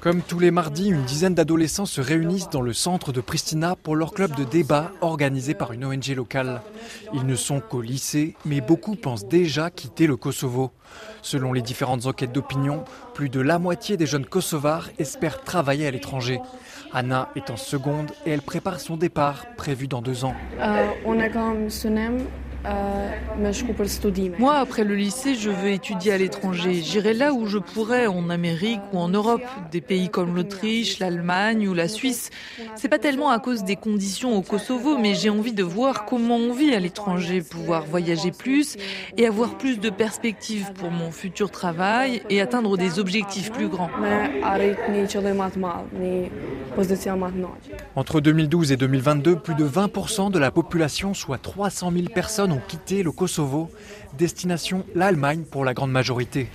comme 0.00 0.22
tous 0.22 0.38
les 0.38 0.50
mardis, 0.50 0.88
une 0.88 1.02
dizaine 1.04 1.34
d'adolescents 1.34 1.86
se 1.86 2.00
réunissent 2.00 2.50
dans 2.50 2.60
le 2.60 2.72
centre 2.72 3.12
de 3.12 3.20
Pristina 3.20 3.74
pour 3.76 3.96
leur 3.96 4.12
club 4.12 4.34
de 4.36 4.44
débat 4.44 4.92
organisé 5.00 5.54
par 5.54 5.72
une 5.72 5.84
ONG 5.84 6.08
locale. 6.14 6.62
Ils 7.12 7.26
ne 7.26 7.34
sont 7.34 7.60
qu'au 7.60 7.80
lycée, 7.80 8.36
mais 8.44 8.60
beaucoup 8.60 8.94
pensent 8.94 9.26
déjà 9.26 9.70
quitter 9.70 10.06
le 10.06 10.16
Kosovo. 10.16 10.70
Selon 11.22 11.52
les 11.52 11.62
différentes 11.62 12.06
enquêtes 12.06 12.32
d'opinion, 12.32 12.84
plus 13.14 13.28
de 13.28 13.40
la 13.40 13.58
moitié 13.58 13.96
des 13.96 14.06
jeunes 14.06 14.26
kosovars 14.26 14.88
espèrent 14.98 15.42
travailler 15.42 15.86
à 15.86 15.90
l'étranger. 15.90 16.40
Anna 16.92 17.30
est 17.36 17.50
en 17.50 17.56
seconde 17.56 18.12
et 18.24 18.30
elle 18.30 18.42
prépare 18.42 18.80
son 18.80 18.96
départ 18.96 19.44
prévu 19.56 19.88
dans 19.88 20.02
deux 20.02 20.24
ans. 20.24 20.34
Euh, 20.60 20.86
on 21.04 21.18
a 21.18 21.28
comme 21.28 21.68
Moi, 24.38 24.54
après 24.54 24.84
le 24.84 24.94
lycée, 24.96 25.34
je 25.34 25.50
veux 25.50 25.70
étudier 25.70 26.12
à 26.12 26.18
l'étranger. 26.18 26.74
J'irai 26.74 27.14
là 27.14 27.32
où 27.32 27.46
je 27.46 27.58
pourrais, 27.58 28.06
en 28.06 28.30
Amérique 28.30 28.80
ou 28.92 28.98
en 28.98 29.08
Europe, 29.08 29.42
des 29.70 29.80
pays 29.80 30.08
comme 30.08 30.34
l'Autriche, 30.34 30.98
l'Allemagne 30.98 31.68
ou 31.68 31.74
la 31.74 31.88
Suisse. 31.88 32.30
C'est 32.74 32.88
pas 32.88 32.98
tellement 32.98 33.30
à 33.30 33.38
cause 33.38 33.64
des 33.64 33.76
conditions 33.76 34.36
au 34.36 34.42
Kosovo, 34.42 34.98
mais 34.98 35.14
j'ai 35.14 35.30
envie 35.30 35.52
de 35.52 35.62
voir 35.62 36.04
comment 36.04 36.36
on 36.36 36.52
vit 36.52 36.74
à 36.74 36.80
l'étranger, 36.80 37.42
pouvoir 37.42 37.84
voyager 37.84 38.32
plus 38.32 38.76
et 39.16 39.26
avoir 39.26 39.56
plus 39.56 39.78
de 39.78 39.90
perspectives 39.90 40.72
pour 40.74 40.90
mon 40.90 41.10
futur 41.10 41.50
travail 41.50 42.22
et 42.28 42.40
atteindre 42.40 42.76
des 42.76 42.98
objectifs 42.98 43.52
plus 43.52 43.68
grands. 43.68 43.90
Entre 47.96 48.20
2012 48.20 48.72
et 48.72 48.76
2022, 48.76 49.36
plus 49.36 49.54
de 49.54 49.66
20% 49.66 50.30
de 50.30 50.38
la 50.38 50.50
population, 50.50 51.14
soit 51.14 51.38
300 51.38 51.92
000 51.92 52.06
personnes, 52.14 52.47
ont 52.52 52.60
quitté 52.66 53.02
le 53.02 53.12
Kosovo. 53.12 53.70
Destination 54.16 54.84
l'Allemagne 54.94 55.42
pour 55.42 55.64
la 55.64 55.74
grande 55.74 55.92
majorité. 55.92 56.48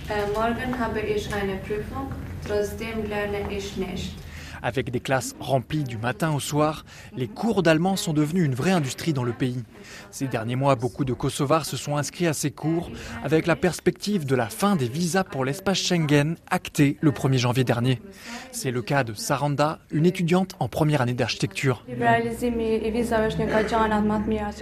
Avec 4.64 4.90
des 4.90 5.00
classes 5.00 5.36
remplies 5.40 5.84
du 5.84 5.98
matin 5.98 6.32
au 6.34 6.40
soir, 6.40 6.86
les 7.14 7.28
cours 7.28 7.62
d'allemand 7.62 7.96
sont 7.96 8.14
devenus 8.14 8.46
une 8.46 8.54
vraie 8.54 8.70
industrie 8.70 9.12
dans 9.12 9.22
le 9.22 9.34
pays. 9.34 9.62
Ces 10.10 10.26
derniers 10.26 10.56
mois, 10.56 10.74
beaucoup 10.74 11.04
de 11.04 11.12
Kosovars 11.12 11.66
se 11.66 11.76
sont 11.76 11.98
inscrits 11.98 12.26
à 12.26 12.32
ces 12.32 12.50
cours 12.50 12.90
avec 13.22 13.46
la 13.46 13.56
perspective 13.56 14.24
de 14.24 14.34
la 14.34 14.46
fin 14.46 14.74
des 14.74 14.88
visas 14.88 15.22
pour 15.22 15.44
l'espace 15.44 15.76
Schengen 15.76 16.36
actée 16.50 16.96
le 17.02 17.10
1er 17.10 17.36
janvier 17.36 17.64
dernier. 17.64 18.00
C'est 18.52 18.70
le 18.70 18.80
cas 18.80 19.04
de 19.04 19.12
Saranda, 19.12 19.80
une 19.90 20.06
étudiante 20.06 20.54
en 20.58 20.68
première 20.68 21.02
année 21.02 21.12
d'architecture. 21.12 21.84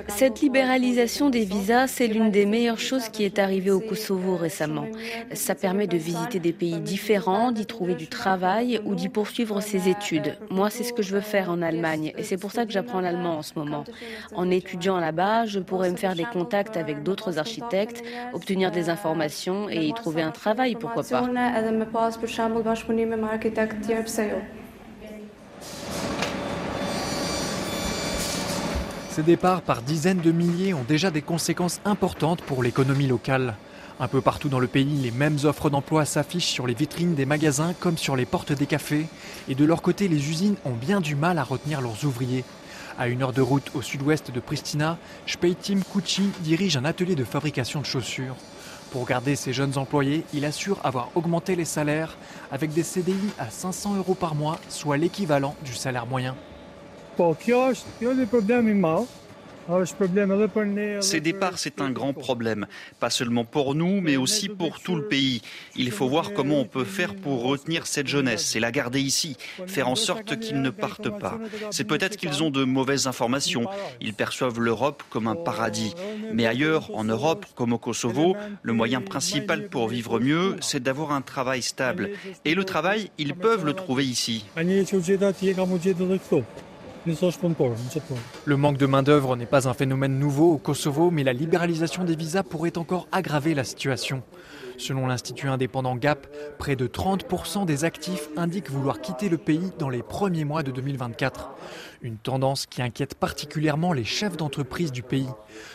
Cette 0.09 0.41
libéralisation 0.41 1.31
des 1.31 1.45
visas, 1.45 1.87
c'est 1.87 2.09
l'une 2.09 2.33
des 2.33 2.47
meilleures 2.47 2.81
choses 2.81 3.09
qui 3.09 3.23
est 3.23 3.39
arrivée 3.39 3.71
au 3.71 3.79
Kosovo 3.79 4.37
récemment. 4.37 4.87
Ça 5.33 5.55
permet 5.55 5.87
de 5.87 5.97
visiter 5.97 6.41
des 6.41 6.53
pays 6.53 6.81
différents, 6.81 7.53
d'y 7.53 7.67
trouver 7.67 7.95
du 7.95 8.09
travail 8.09 8.81
ou 8.85 8.97
d'y 8.97 9.09
poursuivre 9.09 9.61
ses 9.61 9.77
études 9.89 9.92
moi, 10.51 10.71
c'est 10.71 10.85
ce 10.85 10.93
que 10.93 11.03
je 11.03 11.15
veux 11.15 11.21
faire 11.21 11.51
en 11.51 11.63
Allemagne 11.63 12.13
et 12.17 12.23
c'est 12.23 12.37
pour 12.37 12.53
ça 12.53 12.65
que 12.67 12.73
j'apprends 12.73 13.01
l'allemand 13.01 13.39
en 13.39 13.43
ce 13.43 13.53
moment. 13.57 13.85
En 14.35 14.51
étudiant 14.51 14.99
là-bas, 14.99 15.47
je 15.47 15.61
pourrais 15.61 15.91
me 15.91 15.97
faire 15.97 16.15
des 16.15 16.25
contacts 16.25 16.77
avec 16.77 17.03
d'autres 17.03 17.39
architectes, 17.39 18.03
obtenir 18.33 18.71
des 18.71 18.89
informations 18.89 19.69
et 19.69 19.87
y 19.87 19.95
trouver 19.95 20.23
un 20.23 20.31
travail, 20.31 20.75
pourquoi 20.75 21.03
pas. 21.03 21.23
Ces 29.11 29.23
départs 29.23 29.61
par 29.61 29.83
dizaines 29.83 30.21
de 30.21 30.33
milliers 30.33 30.73
ont 30.73 30.85
déjà 30.89 31.11
des 31.11 31.21
conséquences 31.21 31.83
importantes 31.85 32.41
pour 32.41 32.63
l'économie 32.63 33.07
locale. 33.07 33.57
Un 34.01 34.09
peu 34.09 34.21
partout 34.21 34.49
dans 34.49 34.59
le 34.59 34.67
pays, 34.67 34.97
les 34.97 35.11
mêmes 35.11 35.39
offres 35.45 35.71
d'emploi 35.71 36.05
s'affichent 36.05 36.51
sur 36.51 36.67
les 36.67 36.75
vitrines 36.75 37.15
des 37.15 37.27
magasins 37.27 37.75
comme 37.79 37.99
sur 37.99 38.17
les 38.17 38.25
portes 38.25 38.53
des 38.53 38.67
cafés. 38.67 39.07
Et 39.49 39.55
de 39.55 39.65
leur 39.65 39.83
côté, 39.83 40.09
les 40.09 40.31
usines 40.31 40.57
ont 40.65 40.73
bien 40.73 41.01
du 41.01 41.15
mal 41.15 41.39
à 41.39 41.45
retenir 41.45 41.81
leurs 41.81 42.05
ouvriers. 42.05 42.45
À 42.99 43.09
une 43.09 43.23
heure 43.23 43.33
de 43.33 43.43
route 43.43 43.71
au 43.75 43.83
sud-ouest 43.83 44.31
de 44.31 44.41
Pristina, 44.41 44.99
Speitim 45.27 45.81
Kuchi 45.83 46.31
dirige 46.41 46.77
un 46.77 46.85
atelier 46.85 47.15
de 47.15 47.25
fabrication 47.25 47.81
de 47.81 47.87
chaussures. 47.87 48.37
Pour 48.91 49.07
garder 49.07 49.37
ses 49.37 49.55
jeunes 49.55 49.79
employés, 49.79 50.25
il 50.35 50.45
assure 50.45 50.79
avoir 50.85 51.09
augmenté 51.15 51.57
les 51.57 51.65
salaires 51.65 52.17
avec 52.51 52.73
des 52.73 52.83
CDI 52.83 53.17
à 53.39 53.49
500 53.49 53.97
euros 53.97 54.15
par 54.15 54.35
mois, 54.35 54.59
soit 54.69 54.99
l'équivalent 54.99 55.55
du 55.65 55.75
salaire 55.75 56.07
moyen. 56.07 56.37
Ces 61.01 61.21
départs, 61.21 61.59
c'est 61.59 61.81
un 61.81 61.91
grand 61.91 62.13
problème, 62.13 62.67
pas 63.01 63.11
seulement 63.11 63.45
pour 63.45 63.75
nous, 63.75 64.01
mais 64.01 64.17
aussi 64.17 64.49
pour 64.49 64.81
tout 64.81 64.97
le 64.97 65.07
pays. 65.07 65.43
Il 65.77 65.91
faut 65.91 66.09
voir 66.09 66.33
comment 66.33 66.61
on 66.61 66.65
peut 66.65 66.85
faire 66.85 67.15
pour 67.15 67.43
retenir 67.45 67.87
cette 67.87 68.09
jeunesse. 68.09 68.57
et 68.57 68.61
la 68.61 68.71
garder 68.71 69.01
ici, 69.01 69.37
faire 69.67 69.89
en 69.89 69.95
sorte 69.95 70.39
qu'ils 70.39 70.61
ne 70.61 70.71
partent 70.71 71.11
pas. 71.19 71.39
C'est 71.71 71.85
peut-être 71.85 72.17
qu'ils 72.17 72.43
ont 72.43 72.51
de 72.51 72.65
mauvaises 72.65 73.07
informations, 73.07 73.67
ils 74.01 74.15
perçoivent 74.15 74.61
l'Europe 74.61 75.03
comme 75.11 75.27
un 75.27 75.37
paradis. 75.37 75.95
Mais 76.33 76.47
ailleurs, 76.47 76.91
en 76.95 77.05
Europe, 77.05 77.47
comme 77.55 77.73
au 77.73 77.79
Kosovo, 77.79 78.37
le 78.63 78.73
moyen 78.73 79.01
principal 79.01 79.69
pour 79.69 79.89
vivre 79.89 80.19
mieux, 80.21 80.57
c'est 80.61 80.83
d'avoir 80.83 81.13
un 81.13 81.23
travail 81.23 81.63
stable. 81.63 82.11
Et 82.45 82.55
le 82.55 82.65
travail, 82.65 83.11
ils 83.19 83.35
peuvent 83.35 83.65
le 83.65 83.75
trouver 83.75 84.05
ici. 84.05 84.45
Le 88.45 88.57
manque 88.57 88.77
de 88.77 88.87
main-d'œuvre 88.87 89.35
n'est 89.35 89.47
pas 89.47 89.69
un 89.69 89.75
phénomène 89.75 90.19
nouveau 90.19 90.53
au 90.53 90.59
Kosovo, 90.59 91.11
mais 91.11 91.25
la 91.25 91.33
libéralisation 91.33 92.05
des 92.05 92.15
visas 92.15 92.45
pourrait 92.45 92.79
encore 92.79 93.09
aggraver 93.11 93.55
la 93.55 93.65
situation. 93.65 94.23
Selon 94.79 95.07
l'Institut 95.09 95.49
indépendant 95.49 95.97
GAP, 95.97 96.27
près 96.59 96.77
de 96.77 96.87
30% 96.87 97.67
des 97.67 97.85
actifs 97.85 98.29
indiquent 98.37 98.71
vouloir 98.71 99.01
quitter 99.01 99.29
le 99.29 99.39
pays 99.39 99.73
dans 99.79 99.89
les 99.89 100.03
premiers 100.03 100.45
mois 100.45 100.63
de 100.63 100.71
2024. 100.71 101.51
Une 102.03 102.17
tendance 102.17 102.67
qui 102.67 102.83
inquiète 102.83 103.15
particulièrement 103.15 103.93
les 103.93 104.03
chefs 104.03 104.37
d'entreprise 104.37 104.91
du 104.91 105.05
pays. 105.05 105.29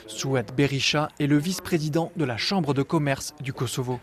Souad 0.07 0.51
Berisha 0.55 1.07
est 1.19 1.27
le 1.27 1.37
vice-président 1.37 2.11
de 2.17 2.25
la 2.25 2.35
Chambre 2.35 2.73
de 2.73 2.83
commerce 2.83 3.33
du 3.41 3.53
Kosovo. 3.53 3.99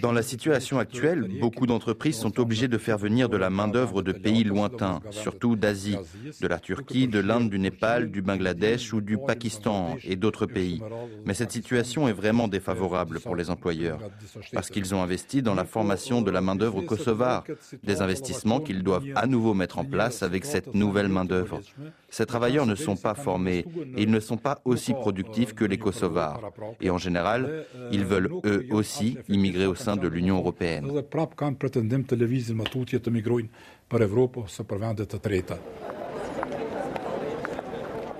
Dans 0.00 0.12
la 0.12 0.22
situation 0.22 0.78
actuelle, 0.78 1.28
beaucoup 1.40 1.66
d'entreprises 1.66 2.16
sont 2.16 2.40
obligées 2.40 2.68
de 2.68 2.78
faire 2.78 2.96
venir 2.96 3.28
de 3.28 3.36
la 3.36 3.50
main-d'œuvre 3.50 4.00
de 4.00 4.12
pays 4.12 4.44
lointains, 4.44 5.00
surtout 5.10 5.56
d'Asie, 5.56 5.98
de 6.40 6.46
la 6.46 6.58
Turquie, 6.58 7.06
de 7.06 7.18
l'Inde, 7.18 7.50
du 7.50 7.58
Népal, 7.58 8.10
du 8.10 8.22
Bangladesh 8.22 8.94
ou 8.94 9.02
du 9.02 9.18
Pakistan 9.18 9.96
et 10.04 10.16
d'autres 10.16 10.46
pays. 10.46 10.80
Mais 11.26 11.34
cette 11.34 11.52
situation 11.52 12.08
est 12.08 12.14
vraiment 12.14 12.48
défavorable 12.48 13.20
pour 13.20 13.36
les 13.36 13.50
employeurs, 13.50 14.00
parce 14.54 14.70
qu'ils 14.70 14.94
ont 14.94 15.02
investi 15.02 15.42
dans 15.42 15.54
la 15.54 15.66
formation 15.66 16.22
de 16.22 16.30
la 16.30 16.40
main-d'œuvre 16.40 16.80
kosovare, 16.80 17.44
des 17.82 18.00
investissements 18.00 18.60
qu'ils 18.70 18.84
doivent 18.84 19.06
à 19.16 19.26
nouveau 19.26 19.52
mettre 19.52 19.78
en 19.78 19.84
place 19.84 20.22
avec 20.22 20.44
cette 20.44 20.74
nouvelle 20.74 21.08
main-d'œuvre. 21.08 21.60
Ces 22.08 22.26
travailleurs 22.26 22.66
ne 22.66 22.76
sont 22.76 22.96
pas 22.96 23.14
formés 23.14 23.64
et 23.96 24.02
ils 24.02 24.10
ne 24.10 24.20
sont 24.20 24.36
pas 24.36 24.60
aussi 24.64 24.94
productifs 24.94 25.54
que 25.54 25.64
les 25.64 25.78
Kosovars. 25.78 26.40
Et 26.80 26.90
en 26.90 26.98
général, 26.98 27.64
ils 27.90 28.04
veulent 28.04 28.30
eux 28.44 28.66
aussi 28.70 29.18
immigrer 29.28 29.66
au 29.66 29.74
sein 29.74 29.96
de 29.96 30.06
l'Union 30.06 30.36
européenne. 30.38 30.86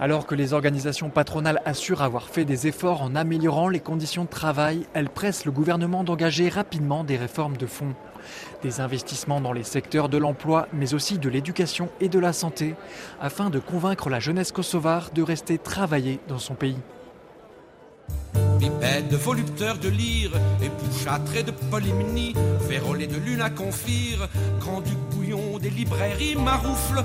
Alors 0.02 0.26
que 0.26 0.34
les 0.34 0.52
organisations 0.54 1.10
patronales 1.10 1.60
assurent 1.66 2.02
avoir 2.02 2.28
fait 2.28 2.46
des 2.46 2.66
efforts 2.66 3.02
en 3.02 3.14
améliorant 3.14 3.68
les 3.68 3.80
conditions 3.80 4.24
de 4.24 4.30
travail, 4.30 4.86
elles 4.94 5.10
pressent 5.10 5.44
le 5.44 5.52
gouvernement 5.52 6.04
d'engager 6.04 6.48
rapidement 6.48 7.04
des 7.04 7.18
réformes 7.18 7.56
de 7.56 7.66
fond. 7.66 7.94
Des 8.62 8.80
investissements 8.80 9.40
dans 9.40 9.52
les 9.52 9.62
secteurs 9.64 10.08
de 10.08 10.18
l'emploi, 10.18 10.68
mais 10.72 10.94
aussi 10.94 11.18
de 11.18 11.28
l'éducation 11.28 11.88
et 12.00 12.08
de 12.08 12.18
la 12.18 12.32
santé, 12.32 12.74
afin 13.20 13.50
de 13.50 13.58
convaincre 13.58 14.10
la 14.10 14.20
jeunesse 14.20 14.52
kosovare 14.52 15.10
de 15.14 15.22
rester 15.22 15.58
travailler 15.58 16.20
dans 16.28 16.38
son 16.38 16.54
pays. 16.54 16.78
De 18.60 19.88
lyre, 19.88 20.32
de 20.32 21.50
polymnie, 21.70 22.34
de 22.34 23.16
lune 23.16 23.40
à 23.40 23.48
grand 23.48 24.80
duc 24.82 24.98
bouillon 25.10 25.58
des 25.58 25.70
librairies, 25.70 26.36
maroufle. 26.36 27.02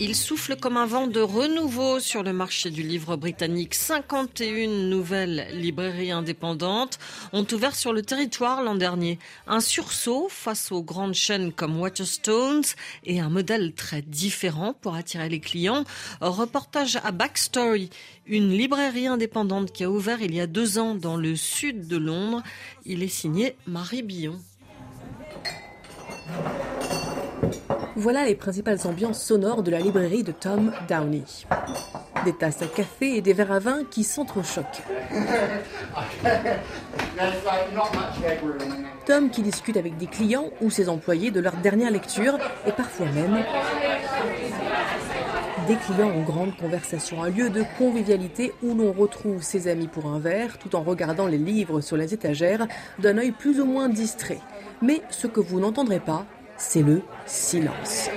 Il 0.00 0.16
souffle 0.16 0.56
comme 0.56 0.78
un 0.78 0.86
vent 0.86 1.06
de 1.06 1.20
renouveau 1.20 2.00
sur 2.00 2.22
le 2.22 2.32
marché 2.32 2.70
du 2.70 2.82
livre 2.82 3.16
britannique. 3.16 3.74
51 3.74 4.68
nouvelles 4.88 5.48
librairies 5.52 6.12
indépendantes 6.12 6.98
ont 7.32 7.46
ouvert 7.52 7.74
sur 7.76 7.92
le 7.92 8.00
territoire 8.02 8.62
l'an 8.62 8.76
dernier. 8.76 9.18
Un 9.46 9.60
sursaut 9.60 10.28
face 10.30 10.72
aux 10.72 10.82
grandes 10.82 11.14
chaînes 11.14 11.52
comme 11.52 11.78
Waterstones 11.78 12.64
et 13.04 13.20
un 13.20 13.28
modèle 13.28 13.74
très 13.74 14.00
différent 14.00 14.72
pour 14.72 14.94
attirer 14.94 15.28
les 15.28 15.40
clients. 15.40 15.84
Reportage 16.20 16.98
à 17.04 17.12
Backstory, 17.12 17.90
une 18.26 18.50
librairie 18.50 19.06
indépendante 19.06 19.72
qui 19.72 19.84
a 19.84 19.90
ouvert 19.90 20.20
il 20.22 20.34
y 20.34 20.40
a 20.40 20.46
deux 20.46 20.78
ans 20.78 20.94
dans 20.94 21.16
le 21.16 21.36
sud 21.36 21.86
de 21.86 21.96
Londres. 21.96 22.42
Il 22.84 23.02
est 23.02 23.08
signé 23.08 23.56
Marie 23.66 24.02
Billon. 24.02 24.38
Voilà 27.96 28.24
les 28.24 28.34
principales 28.34 28.78
ambiances 28.84 29.22
sonores 29.22 29.62
de 29.62 29.70
la 29.70 29.78
librairie 29.78 30.24
de 30.24 30.32
Tom 30.32 30.72
Downey. 30.88 31.22
Des 32.24 32.32
tasses 32.32 32.62
à 32.62 32.66
café 32.66 33.16
et 33.16 33.20
des 33.20 33.34
verres 33.34 33.52
à 33.52 33.58
vin 33.58 33.84
qui 33.90 34.02
s'entrechoquent. 34.02 34.82
Tom 39.06 39.30
qui 39.30 39.42
discute 39.42 39.76
avec 39.76 39.96
des 39.98 40.06
clients 40.06 40.50
ou 40.60 40.70
ses 40.70 40.88
employés 40.88 41.30
de 41.30 41.40
leur 41.40 41.54
dernière 41.58 41.90
lecture 41.90 42.38
et 42.66 42.72
parfois 42.72 43.06
même 43.06 43.44
des 45.66 45.76
clients 45.76 46.10
en 46.10 46.22
grande 46.22 46.56
conversation, 46.56 47.22
un 47.22 47.30
lieu 47.30 47.48
de 47.48 47.64
convivialité 47.78 48.52
où 48.62 48.74
l'on 48.74 48.92
retrouve 48.92 49.42
ses 49.42 49.68
amis 49.68 49.88
pour 49.88 50.06
un 50.06 50.18
verre 50.18 50.58
tout 50.58 50.76
en 50.76 50.82
regardant 50.82 51.26
les 51.26 51.38
livres 51.38 51.80
sur 51.80 51.96
les 51.96 52.12
étagères 52.12 52.66
d'un 52.98 53.16
œil 53.18 53.30
plus 53.30 53.60
ou 53.60 53.64
moins 53.64 53.88
distrait. 53.88 54.40
Mais 54.82 55.00
ce 55.10 55.26
que 55.26 55.40
vous 55.40 55.60
n'entendrez 55.60 56.00
pas, 56.00 56.26
c'est 56.56 56.82
le 56.82 57.02
silence. 57.24 58.10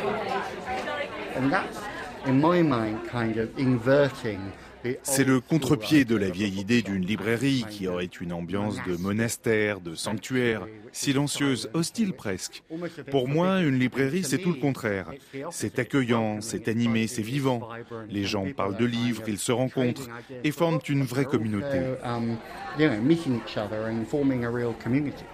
C'est 5.03 5.23
le 5.23 5.39
contre-pied 5.39 6.05
de 6.05 6.15
la 6.15 6.29
vieille 6.29 6.59
idée 6.59 6.81
d'une 6.81 7.05
librairie 7.05 7.65
qui 7.69 7.87
aurait 7.87 8.05
une 8.05 8.33
ambiance 8.33 8.77
de 8.87 8.95
monastère, 8.97 9.79
de 9.79 9.95
sanctuaire, 9.95 10.67
silencieuse, 10.91 11.69
hostile 11.73 12.13
presque. 12.13 12.63
Pour 13.11 13.27
moi, 13.27 13.61
une 13.61 13.79
librairie, 13.79 14.23
c'est 14.23 14.37
tout 14.37 14.51
le 14.51 14.59
contraire. 14.59 15.11
C'est 15.51 15.79
accueillant, 15.79 16.41
c'est 16.41 16.67
animé, 16.67 17.07
c'est 17.07 17.21
vivant. 17.21 17.67
Les 18.09 18.23
gens 18.23 18.45
parlent 18.55 18.77
de 18.77 18.85
livres, 18.85 19.23
ils 19.27 19.37
se 19.37 19.51
rencontrent 19.51 20.07
et 20.43 20.51
forment 20.51 20.79
une 20.87 21.03
vraie 21.03 21.25
communauté. 21.25 21.81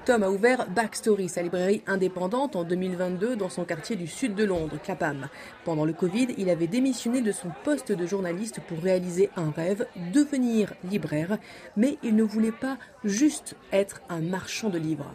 Tom 0.06 0.24
a 0.24 0.30
ouvert 0.30 0.70
Backstory, 0.70 1.30
sa 1.30 1.42
librairie 1.42 1.82
indépendante, 1.88 2.56
en 2.56 2.64
2022 2.64 3.36
dans 3.36 3.50
son 3.50 3.64
quartier 3.66 3.96
du 3.96 4.08
sud 4.08 4.36
de 4.36 4.44
Londres, 4.44 4.78
Clapham. 4.84 5.28
Pendant 5.66 5.86
le 5.86 5.94
Covid, 5.94 6.28
il 6.38 6.50
avait 6.50 6.68
démissionné 6.68 7.22
de 7.22 7.32
son 7.32 7.50
poste 7.64 7.92
de 7.92 8.06
journaliste 8.06 8.60
pour 8.68 8.80
réaliser 8.80 9.30
un 9.36 9.43
rêve, 9.50 9.86
devenir 10.14 10.74
libraire, 10.90 11.38
mais 11.78 11.98
il 12.04 12.16
ne 12.16 12.24
voulait 12.24 12.52
pas 12.52 12.78
juste 13.04 13.56
être 13.72 14.02
un 14.10 14.22
marchand 14.22 14.70
de 14.70 14.78
livres. 14.78 15.12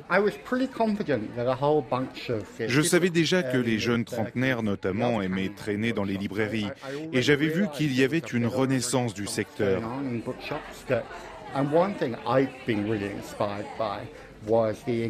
Je 2.58 2.82
savais 2.82 3.10
déjà 3.10 3.42
que 3.42 3.56
les 3.56 3.78
jeunes 3.78 4.04
trentenaires 4.04 4.62
notamment 4.62 5.22
aimaient 5.22 5.50
traîner 5.54 5.92
dans 5.92 6.04
les 6.04 6.16
librairies 6.16 6.68
et 7.12 7.22
j'avais 7.22 7.48
vu 7.48 7.66
qu'il 7.74 7.92
y 7.98 8.04
avait 8.04 8.18
une 8.18 8.46
renaissance 8.46 9.14
du 9.14 9.26
secteur. 9.26 9.82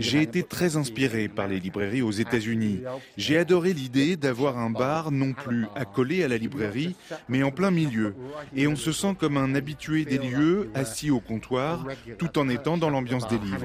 J'ai 0.00 0.22
été 0.22 0.42
très 0.42 0.76
inspiré 0.76 1.28
par 1.28 1.48
les 1.48 1.60
librairies 1.60 2.02
aux 2.02 2.10
États-Unis. 2.10 2.80
J'ai 3.16 3.38
adoré 3.38 3.72
l'idée 3.72 4.16
d'avoir 4.16 4.58
un 4.58 4.70
bar 4.70 5.10
non 5.10 5.32
plus 5.32 5.66
accolé 5.74 6.24
à 6.24 6.28
la 6.28 6.38
librairie, 6.38 6.96
mais 7.28 7.42
en 7.42 7.50
plein 7.50 7.70
milieu. 7.70 8.14
Et 8.56 8.66
on 8.66 8.76
se 8.76 8.92
sent 8.92 9.16
comme 9.18 9.36
un 9.36 9.54
habitué 9.54 10.04
des 10.04 10.18
lieux, 10.18 10.70
assis 10.74 11.10
au 11.10 11.20
comptoir, 11.20 11.84
tout 12.18 12.38
en 12.38 12.48
étant 12.48 12.78
dans 12.78 12.90
l'ambiance 12.90 13.28
des 13.28 13.38
livres. 13.38 13.64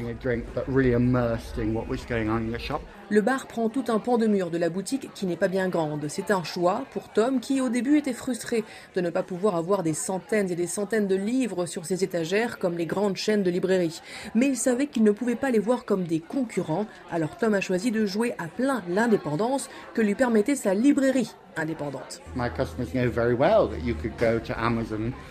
Le 3.14 3.22
bar 3.22 3.46
prend 3.46 3.70
tout 3.70 3.84
un 3.90 4.00
pan 4.00 4.18
de 4.18 4.26
mur 4.26 4.50
de 4.50 4.58
la 4.58 4.72
boutique 4.72 5.14
qui 5.14 5.28
n'est 5.28 5.38
pas 5.38 5.48
bien 5.48 5.70
grande. 5.70 6.08
C'est 6.08 6.32
un 6.32 6.44
choix 6.44 6.84
pour 6.90 7.10
Tom 7.10 7.40
qui 7.40 7.62
au 7.62 7.70
début 7.70 8.00
était 8.00 8.12
frustré 8.12 8.64
de 8.96 9.02
ne 9.02 9.12
pas 9.12 9.22
pouvoir 9.22 9.56
avoir 9.56 9.84
des 9.84 9.94
centaines 9.94 10.50
et 10.50 10.56
des 10.56 10.66
centaines 10.66 11.06
de 11.06 11.14
livres 11.14 11.68
sur 11.68 11.86
ses 11.86 12.04
étagères 12.04 12.58
comme 12.58 12.76
les 12.76 12.88
grandes 12.88 13.16
chaînes 13.16 13.44
de 13.44 13.52
librairie. 13.52 14.02
Mais 14.34 14.48
il 14.48 14.58
savait 14.58 14.88
qu'il 14.88 15.04
ne 15.04 15.12
pouvait 15.12 15.36
pas 15.36 15.52
les 15.52 15.60
voir 15.60 15.86
comme 15.86 16.06
des 16.06 16.22
concurrents, 16.22 16.88
alors 17.12 17.38
Tom 17.38 17.54
a 17.54 17.62
choisi 17.62 17.92
de 17.92 18.04
jouer 18.08 18.34
à 18.40 18.48
plein 18.48 18.82
l'indépendance 18.90 19.70
que 19.94 20.02
lui 20.02 20.16
permettait 20.16 20.56
sa 20.56 20.74
librairie 20.74 21.36
indépendante. 21.58 22.22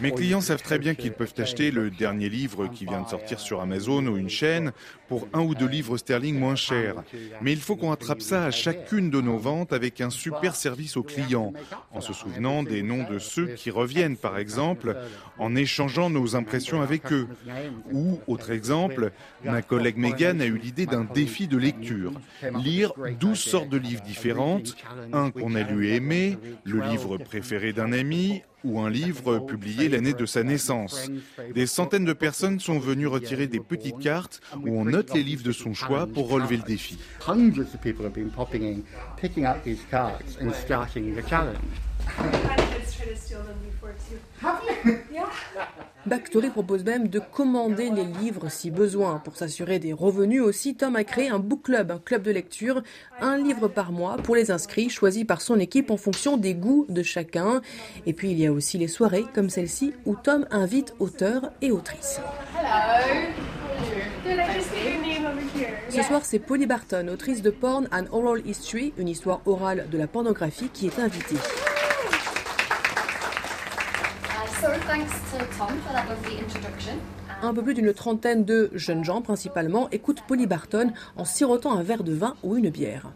Mes 0.00 0.12
clients 0.12 0.41
savent 0.41 0.62
très 0.62 0.79
bien 0.79 0.95
qu'ils 0.95 1.12
peuvent 1.12 1.35
acheter 1.38 1.71
le 1.71 1.91
dernier 1.91 2.29
livre 2.29 2.67
qui 2.69 2.87
vient 2.87 3.02
de 3.02 3.09
sortir 3.09 3.41
sur 3.41 3.61
Amazon 3.61 4.07
ou 4.07 4.17
une 4.17 4.29
chaîne 4.29 4.73
pour 5.09 5.29
un 5.33 5.41
ou 5.41 5.55
deux 5.55 5.67
livres 5.69 5.97
sterling 5.99 6.38
moins 6.38 6.57
cher. 6.57 7.02
Mais 7.43 7.52
il 7.52 7.61
faut 7.61 7.76
qu'on 7.76 7.93
attrape 7.93 8.23
ça 8.23 8.45
à 8.45 8.50
chacune 8.50 9.11
de 9.11 9.21
nos 9.21 9.38
ventes 9.38 9.73
avec 9.73 10.00
un 10.00 10.11
super 10.11 10.57
service 10.57 10.97
aux 10.97 11.02
clients, 11.02 11.52
en 11.93 12.00
se 12.00 12.12
souvenant 12.12 12.62
des 12.62 12.83
noms 12.83 13.05
de 13.09 13.19
ceux 13.19 13.49
qui 13.49 13.71
reviennent 13.71 14.17
par 14.17 14.38
exemple, 14.38 14.97
en 15.38 15.55
échangeant 15.55 16.11
nos 16.11 16.37
impressions 16.37 16.83
avec 16.83 17.12
eux. 17.12 17.29
Ou, 17.93 18.21
autre 18.26 18.50
exemple, 18.50 19.12
ma 19.45 19.62
collègue 19.62 19.97
Megan 19.97 20.41
a 20.41 20.47
eu 20.47 20.57
l'idée 20.57 20.87
d'un 20.87 21.05
défi 21.05 21.47
de 21.47 21.59
lecture. 21.59 22.12
Lire 22.62 22.93
12 23.21 23.38
sortes 23.38 23.69
de 23.69 23.79
livres 23.79 24.02
différentes, 24.02 24.76
un 25.12 25.31
qu'on 25.31 25.55
a 25.55 25.62
lu 25.62 25.88
et 25.88 25.97
aimé, 25.97 26.12
le 26.64 26.81
livre 26.81 27.19
préféré 27.19 27.73
d'un 27.73 27.92
ami 27.92 28.42
ou 28.64 28.81
un 28.81 28.90
livre 28.90 29.38
publié 29.40 29.88
l'année 29.88 30.14
de 30.14 30.26
sa 30.26 30.42
naissance. 30.42 31.11
Des 31.54 31.66
centaines 31.66 32.04
de 32.04 32.12
personnes 32.12 32.61
sont 32.61 32.78
venues 32.78 33.07
retirer 33.07 33.47
des 33.47 33.61
petites 33.61 33.99
cartes 33.99 34.40
où 34.64 34.78
on 34.78 34.85
note 34.85 35.13
les 35.15 35.23
livres 35.23 35.43
de 35.43 35.52
son 35.52 35.75
choix 35.75 36.06
pour 36.06 36.28
relever 36.28 36.56
le 36.56 36.63
défi. 36.63 36.99
Backstory 46.07 46.50
propose 46.50 46.85
même 46.85 47.09
de 47.09 47.19
commander 47.19 47.91
les 47.91 48.05
livres 48.05 48.50
si 48.50 48.71
besoin. 48.71 49.19
Pour 49.19 49.37
s'assurer 49.37 49.78
des 49.78 49.93
revenus 49.93 50.43
aussi, 50.43 50.75
Tom 50.75 50.97
a 50.97 51.05
créé 51.05 51.28
un 51.28 51.39
book 51.39 51.63
club, 51.63 51.91
un 51.91 51.99
club 51.99 52.23
de 52.23 52.31
lecture, 52.31 52.83
un 53.21 53.39
livre 53.39 53.69
par 53.69 53.93
mois 53.93 54.17
pour 54.17 54.35
les 54.35 54.50
inscrits, 54.50 54.89
choisis 54.89 55.25
par 55.25 55.41
son 55.41 55.59
équipe 55.59 55.91
en 55.91 55.97
fonction 55.97 56.37
des 56.37 56.55
goûts 56.55 56.87
de 56.89 57.02
chacun. 57.02 57.63
Et 58.07 58.13
puis 58.13 58.31
il 58.31 58.39
y 58.39 58.47
a 58.47 58.52
aussi 58.52 58.78
les 58.78 58.89
soirées 58.89 59.26
comme 59.35 59.50
celle-ci 59.50 59.93
où 60.05 60.17
Tom 60.17 60.47
invite 60.50 60.95
auteurs 60.99 61.52
et 61.61 61.71
autrices. 61.71 62.21
Ce 65.89 66.02
soir, 66.02 66.25
c'est 66.25 66.39
Polly 66.39 66.67
Barton, 66.67 67.09
autrice 67.09 67.43
de 67.43 67.50
Porn 67.50 67.89
and 67.93 68.05
Oral 68.13 68.47
History, 68.47 68.93
une 68.97 69.09
histoire 69.09 69.41
orale 69.47 69.87
de 69.91 69.99
la 69.99 70.07
pornographie, 70.07 70.69
qui 70.73 70.87
est 70.87 70.99
invitée. 70.99 71.37
Un 77.42 77.52
peu 77.52 77.62
plus 77.62 77.75
d'une 77.75 77.92
trentaine 77.92 78.44
de 78.44 78.70
jeunes 78.75 79.04
gens, 79.04 79.20
principalement, 79.20 79.88
écoutent 79.90 80.22
Polly 80.28 80.46
Barton 80.46 80.92
en 81.16 81.25
sirotant 81.25 81.76
un 81.76 81.82
verre 81.82 82.04
de 82.04 82.12
vin 82.12 82.36
ou 82.44 82.56
une 82.56 82.70
bière. 82.70 83.08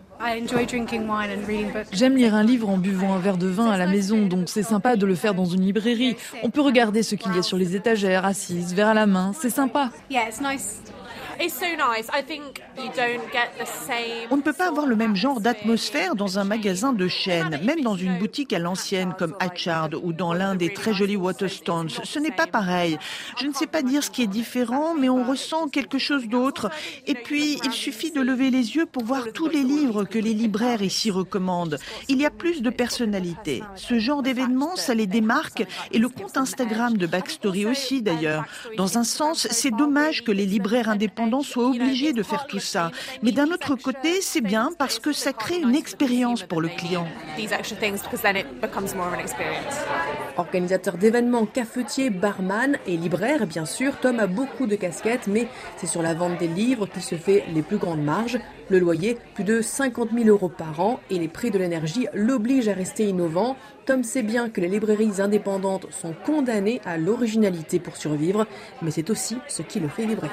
J'aime 1.93 2.17
lire 2.17 2.35
un 2.35 2.43
livre 2.43 2.69
en 2.69 2.79
buvant 2.79 3.15
un 3.15 3.19
verre 3.19 3.37
de 3.37 3.47
vin 3.47 3.71
à 3.71 3.77
la 3.77 3.87
maison, 3.87 4.27
donc 4.27 4.49
c'est 4.49 4.65
sympa 4.65 4.97
de 4.97 5.07
le 5.07 5.15
faire 5.15 5.35
dans 5.35 5.45
une 5.45 5.63
librairie. 5.63 6.17
On 6.43 6.51
peut 6.51 6.63
regarder 6.63 7.05
ce 7.05 7.15
qu'il 7.15 7.33
y 7.35 7.39
a 7.39 7.43
sur 7.43 7.59
les 7.59 7.77
étagères, 7.77 8.25
assise, 8.25 8.75
verre 8.75 8.89
à 8.89 8.95
la 8.95 9.07
main, 9.07 9.33
c'est 9.39 9.51
sympa. 9.51 9.91
On 14.31 14.37
ne 14.37 14.43
peut 14.43 14.53
pas 14.53 14.69
avoir 14.69 14.87
le 14.87 14.97
même 14.97 15.17
genre 15.17 15.41
d'atmosphère 15.41 16.15
dans 16.15 16.39
un 16.39 16.45
magasin 16.45 16.93
de 16.93 17.09
chaîne, 17.09 17.61
même 17.63 17.83
dans 17.83 17.97
une 17.97 18.19
boutique 18.19 18.53
à 18.53 18.59
l'ancienne 18.59 19.15
comme 19.19 19.37
Hatchard 19.41 19.91
ou 20.03 20.13
dans 20.13 20.33
l'un 20.33 20.55
des 20.55 20.73
très 20.73 20.95
jolis 20.95 21.17
Waterstones. 21.17 21.89
Ce 21.89 22.19
n'est 22.19 22.31
pas 22.31 22.47
pareil. 22.47 22.99
Je 23.41 23.47
ne 23.47 23.53
sais 23.53 23.67
pas 23.67 23.83
dire 23.83 24.03
ce 24.03 24.11
qui 24.11 24.23
est 24.23 24.29
différent, 24.29 24.95
mais 24.95 25.09
on 25.09 25.25
ressent 25.25 25.69
quelque 25.69 25.99
chose 25.99 26.27
d'autre. 26.29 26.71
Et 27.07 27.15
puis, 27.15 27.59
il 27.65 27.73
suffit 27.73 28.13
de 28.13 28.21
lever 28.21 28.51
les 28.51 28.77
yeux 28.77 28.87
pour 28.87 29.05
voir 29.05 29.33
tous 29.35 29.49
les 29.49 29.63
livres 29.63 30.05
que 30.05 30.19
les 30.19 30.35
libraires 30.35 30.83
ici 30.83 31.11
recommandent. 31.11 31.79
Il 32.09 32.21
y 32.21 32.27
a 32.27 32.31
plus 32.31 32.63
de 32.63 32.71
personnalité. 32.71 33.63
Ce 33.75 33.99
genre 33.99 34.23
d'événement, 34.23 34.77
ça 34.77 34.95
les 34.95 35.07
démarque 35.07 35.65
et 35.93 35.99
le 35.99 36.09
compte 36.09 36.37
Instagram 36.37 36.97
de 36.97 37.07
Backstory 37.07 37.67
aussi 37.67 38.03
d'ailleurs. 38.03 38.45
Dans 38.77 38.99
un 38.99 39.05
sens, 39.05 39.49
c'est 39.51 39.75
dommage 39.75 40.25
que 40.25 40.33
les 40.33 40.47
libraires 40.47 40.89
indépendants 40.89 41.26
soit 41.43 41.67
obligé 41.67 42.13
de 42.13 42.23
faire 42.23 42.47
tout 42.47 42.59
ça. 42.59 42.91
Mais 43.23 43.33
d'un 43.33 43.51
autre 43.51 43.75
côté, 43.77 44.21
c'est 44.21 44.41
bien 44.41 44.71
parce 44.79 44.99
que 44.99 45.13
ça 45.13 45.33
crée 45.33 45.59
une 45.59 45.75
expérience 45.75 46.43
pour 46.43 46.61
le 46.61 46.69
client. 46.69 47.07
Organisateur 50.37 50.97
d'événements, 50.99 51.47
cafetier, 51.47 52.11
barman 52.11 52.79
et 52.87 52.97
libraire, 52.97 53.47
bien 53.47 53.65
sûr, 53.65 53.99
Tom 54.01 54.21
a 54.21 54.27
beaucoup 54.27 54.67
de 54.67 54.77
casquettes, 54.77 55.27
mais 55.27 55.49
c'est 55.77 55.87
sur 55.87 56.03
la 56.03 56.15
vente 56.15 56.39
des 56.39 56.49
livres 56.49 56.87
qu'il 56.87 57.03
se 57.03 57.15
fait 57.17 57.45
les 57.55 57.63
plus 57.63 57.79
grandes 57.79 58.03
marges. 58.03 58.39
Le 58.69 58.79
loyer, 58.79 59.17
plus 59.35 59.45
de 59.45 59.61
50 59.61 60.11
000 60.13 60.29
euros 60.29 60.49
par 60.49 60.81
an, 60.81 61.01
et 61.11 61.19
les 61.19 61.29
prix 61.29 61.51
de 61.51 61.59
l'énergie 61.59 62.09
l'obligent 62.13 62.69
à 62.69 62.75
rester 62.75 63.05
innovant. 63.05 63.57
Tom 63.87 64.03
sait 64.03 64.23
bien 64.23 64.51
que 64.51 64.61
les 64.61 64.69
librairies 64.69 65.21
indépendantes 65.21 65.87
sont 65.93 66.15
condamnées 66.25 66.81
à 66.85 66.99
l'originalité 66.99 67.79
pour 67.79 67.97
survivre, 67.97 68.47
mais 68.83 68.91
c'est 68.91 69.11
aussi 69.11 69.39
ce 69.49 69.63
qui 69.63 69.79
le 69.79 69.89
fait 69.89 70.07
vibrer. 70.07 70.31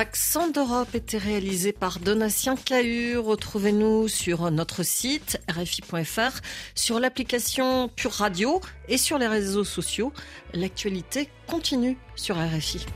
Accent 0.00 0.48
d'Europe 0.48 0.94
était 0.94 1.18
réalisé 1.18 1.72
par 1.72 1.98
Donatien 1.98 2.56
Cahur. 2.56 3.22
Retrouvez-nous 3.26 4.08
sur 4.08 4.50
notre 4.50 4.82
site 4.82 5.38
rfi.fr, 5.46 6.40
sur 6.74 7.00
l'application 7.00 7.88
Pure 7.88 8.12
Radio 8.12 8.62
et 8.88 8.96
sur 8.96 9.18
les 9.18 9.26
réseaux 9.26 9.62
sociaux. 9.62 10.10
L'actualité 10.54 11.28
continue 11.46 11.98
sur 12.16 12.36
RFI. 12.36 12.86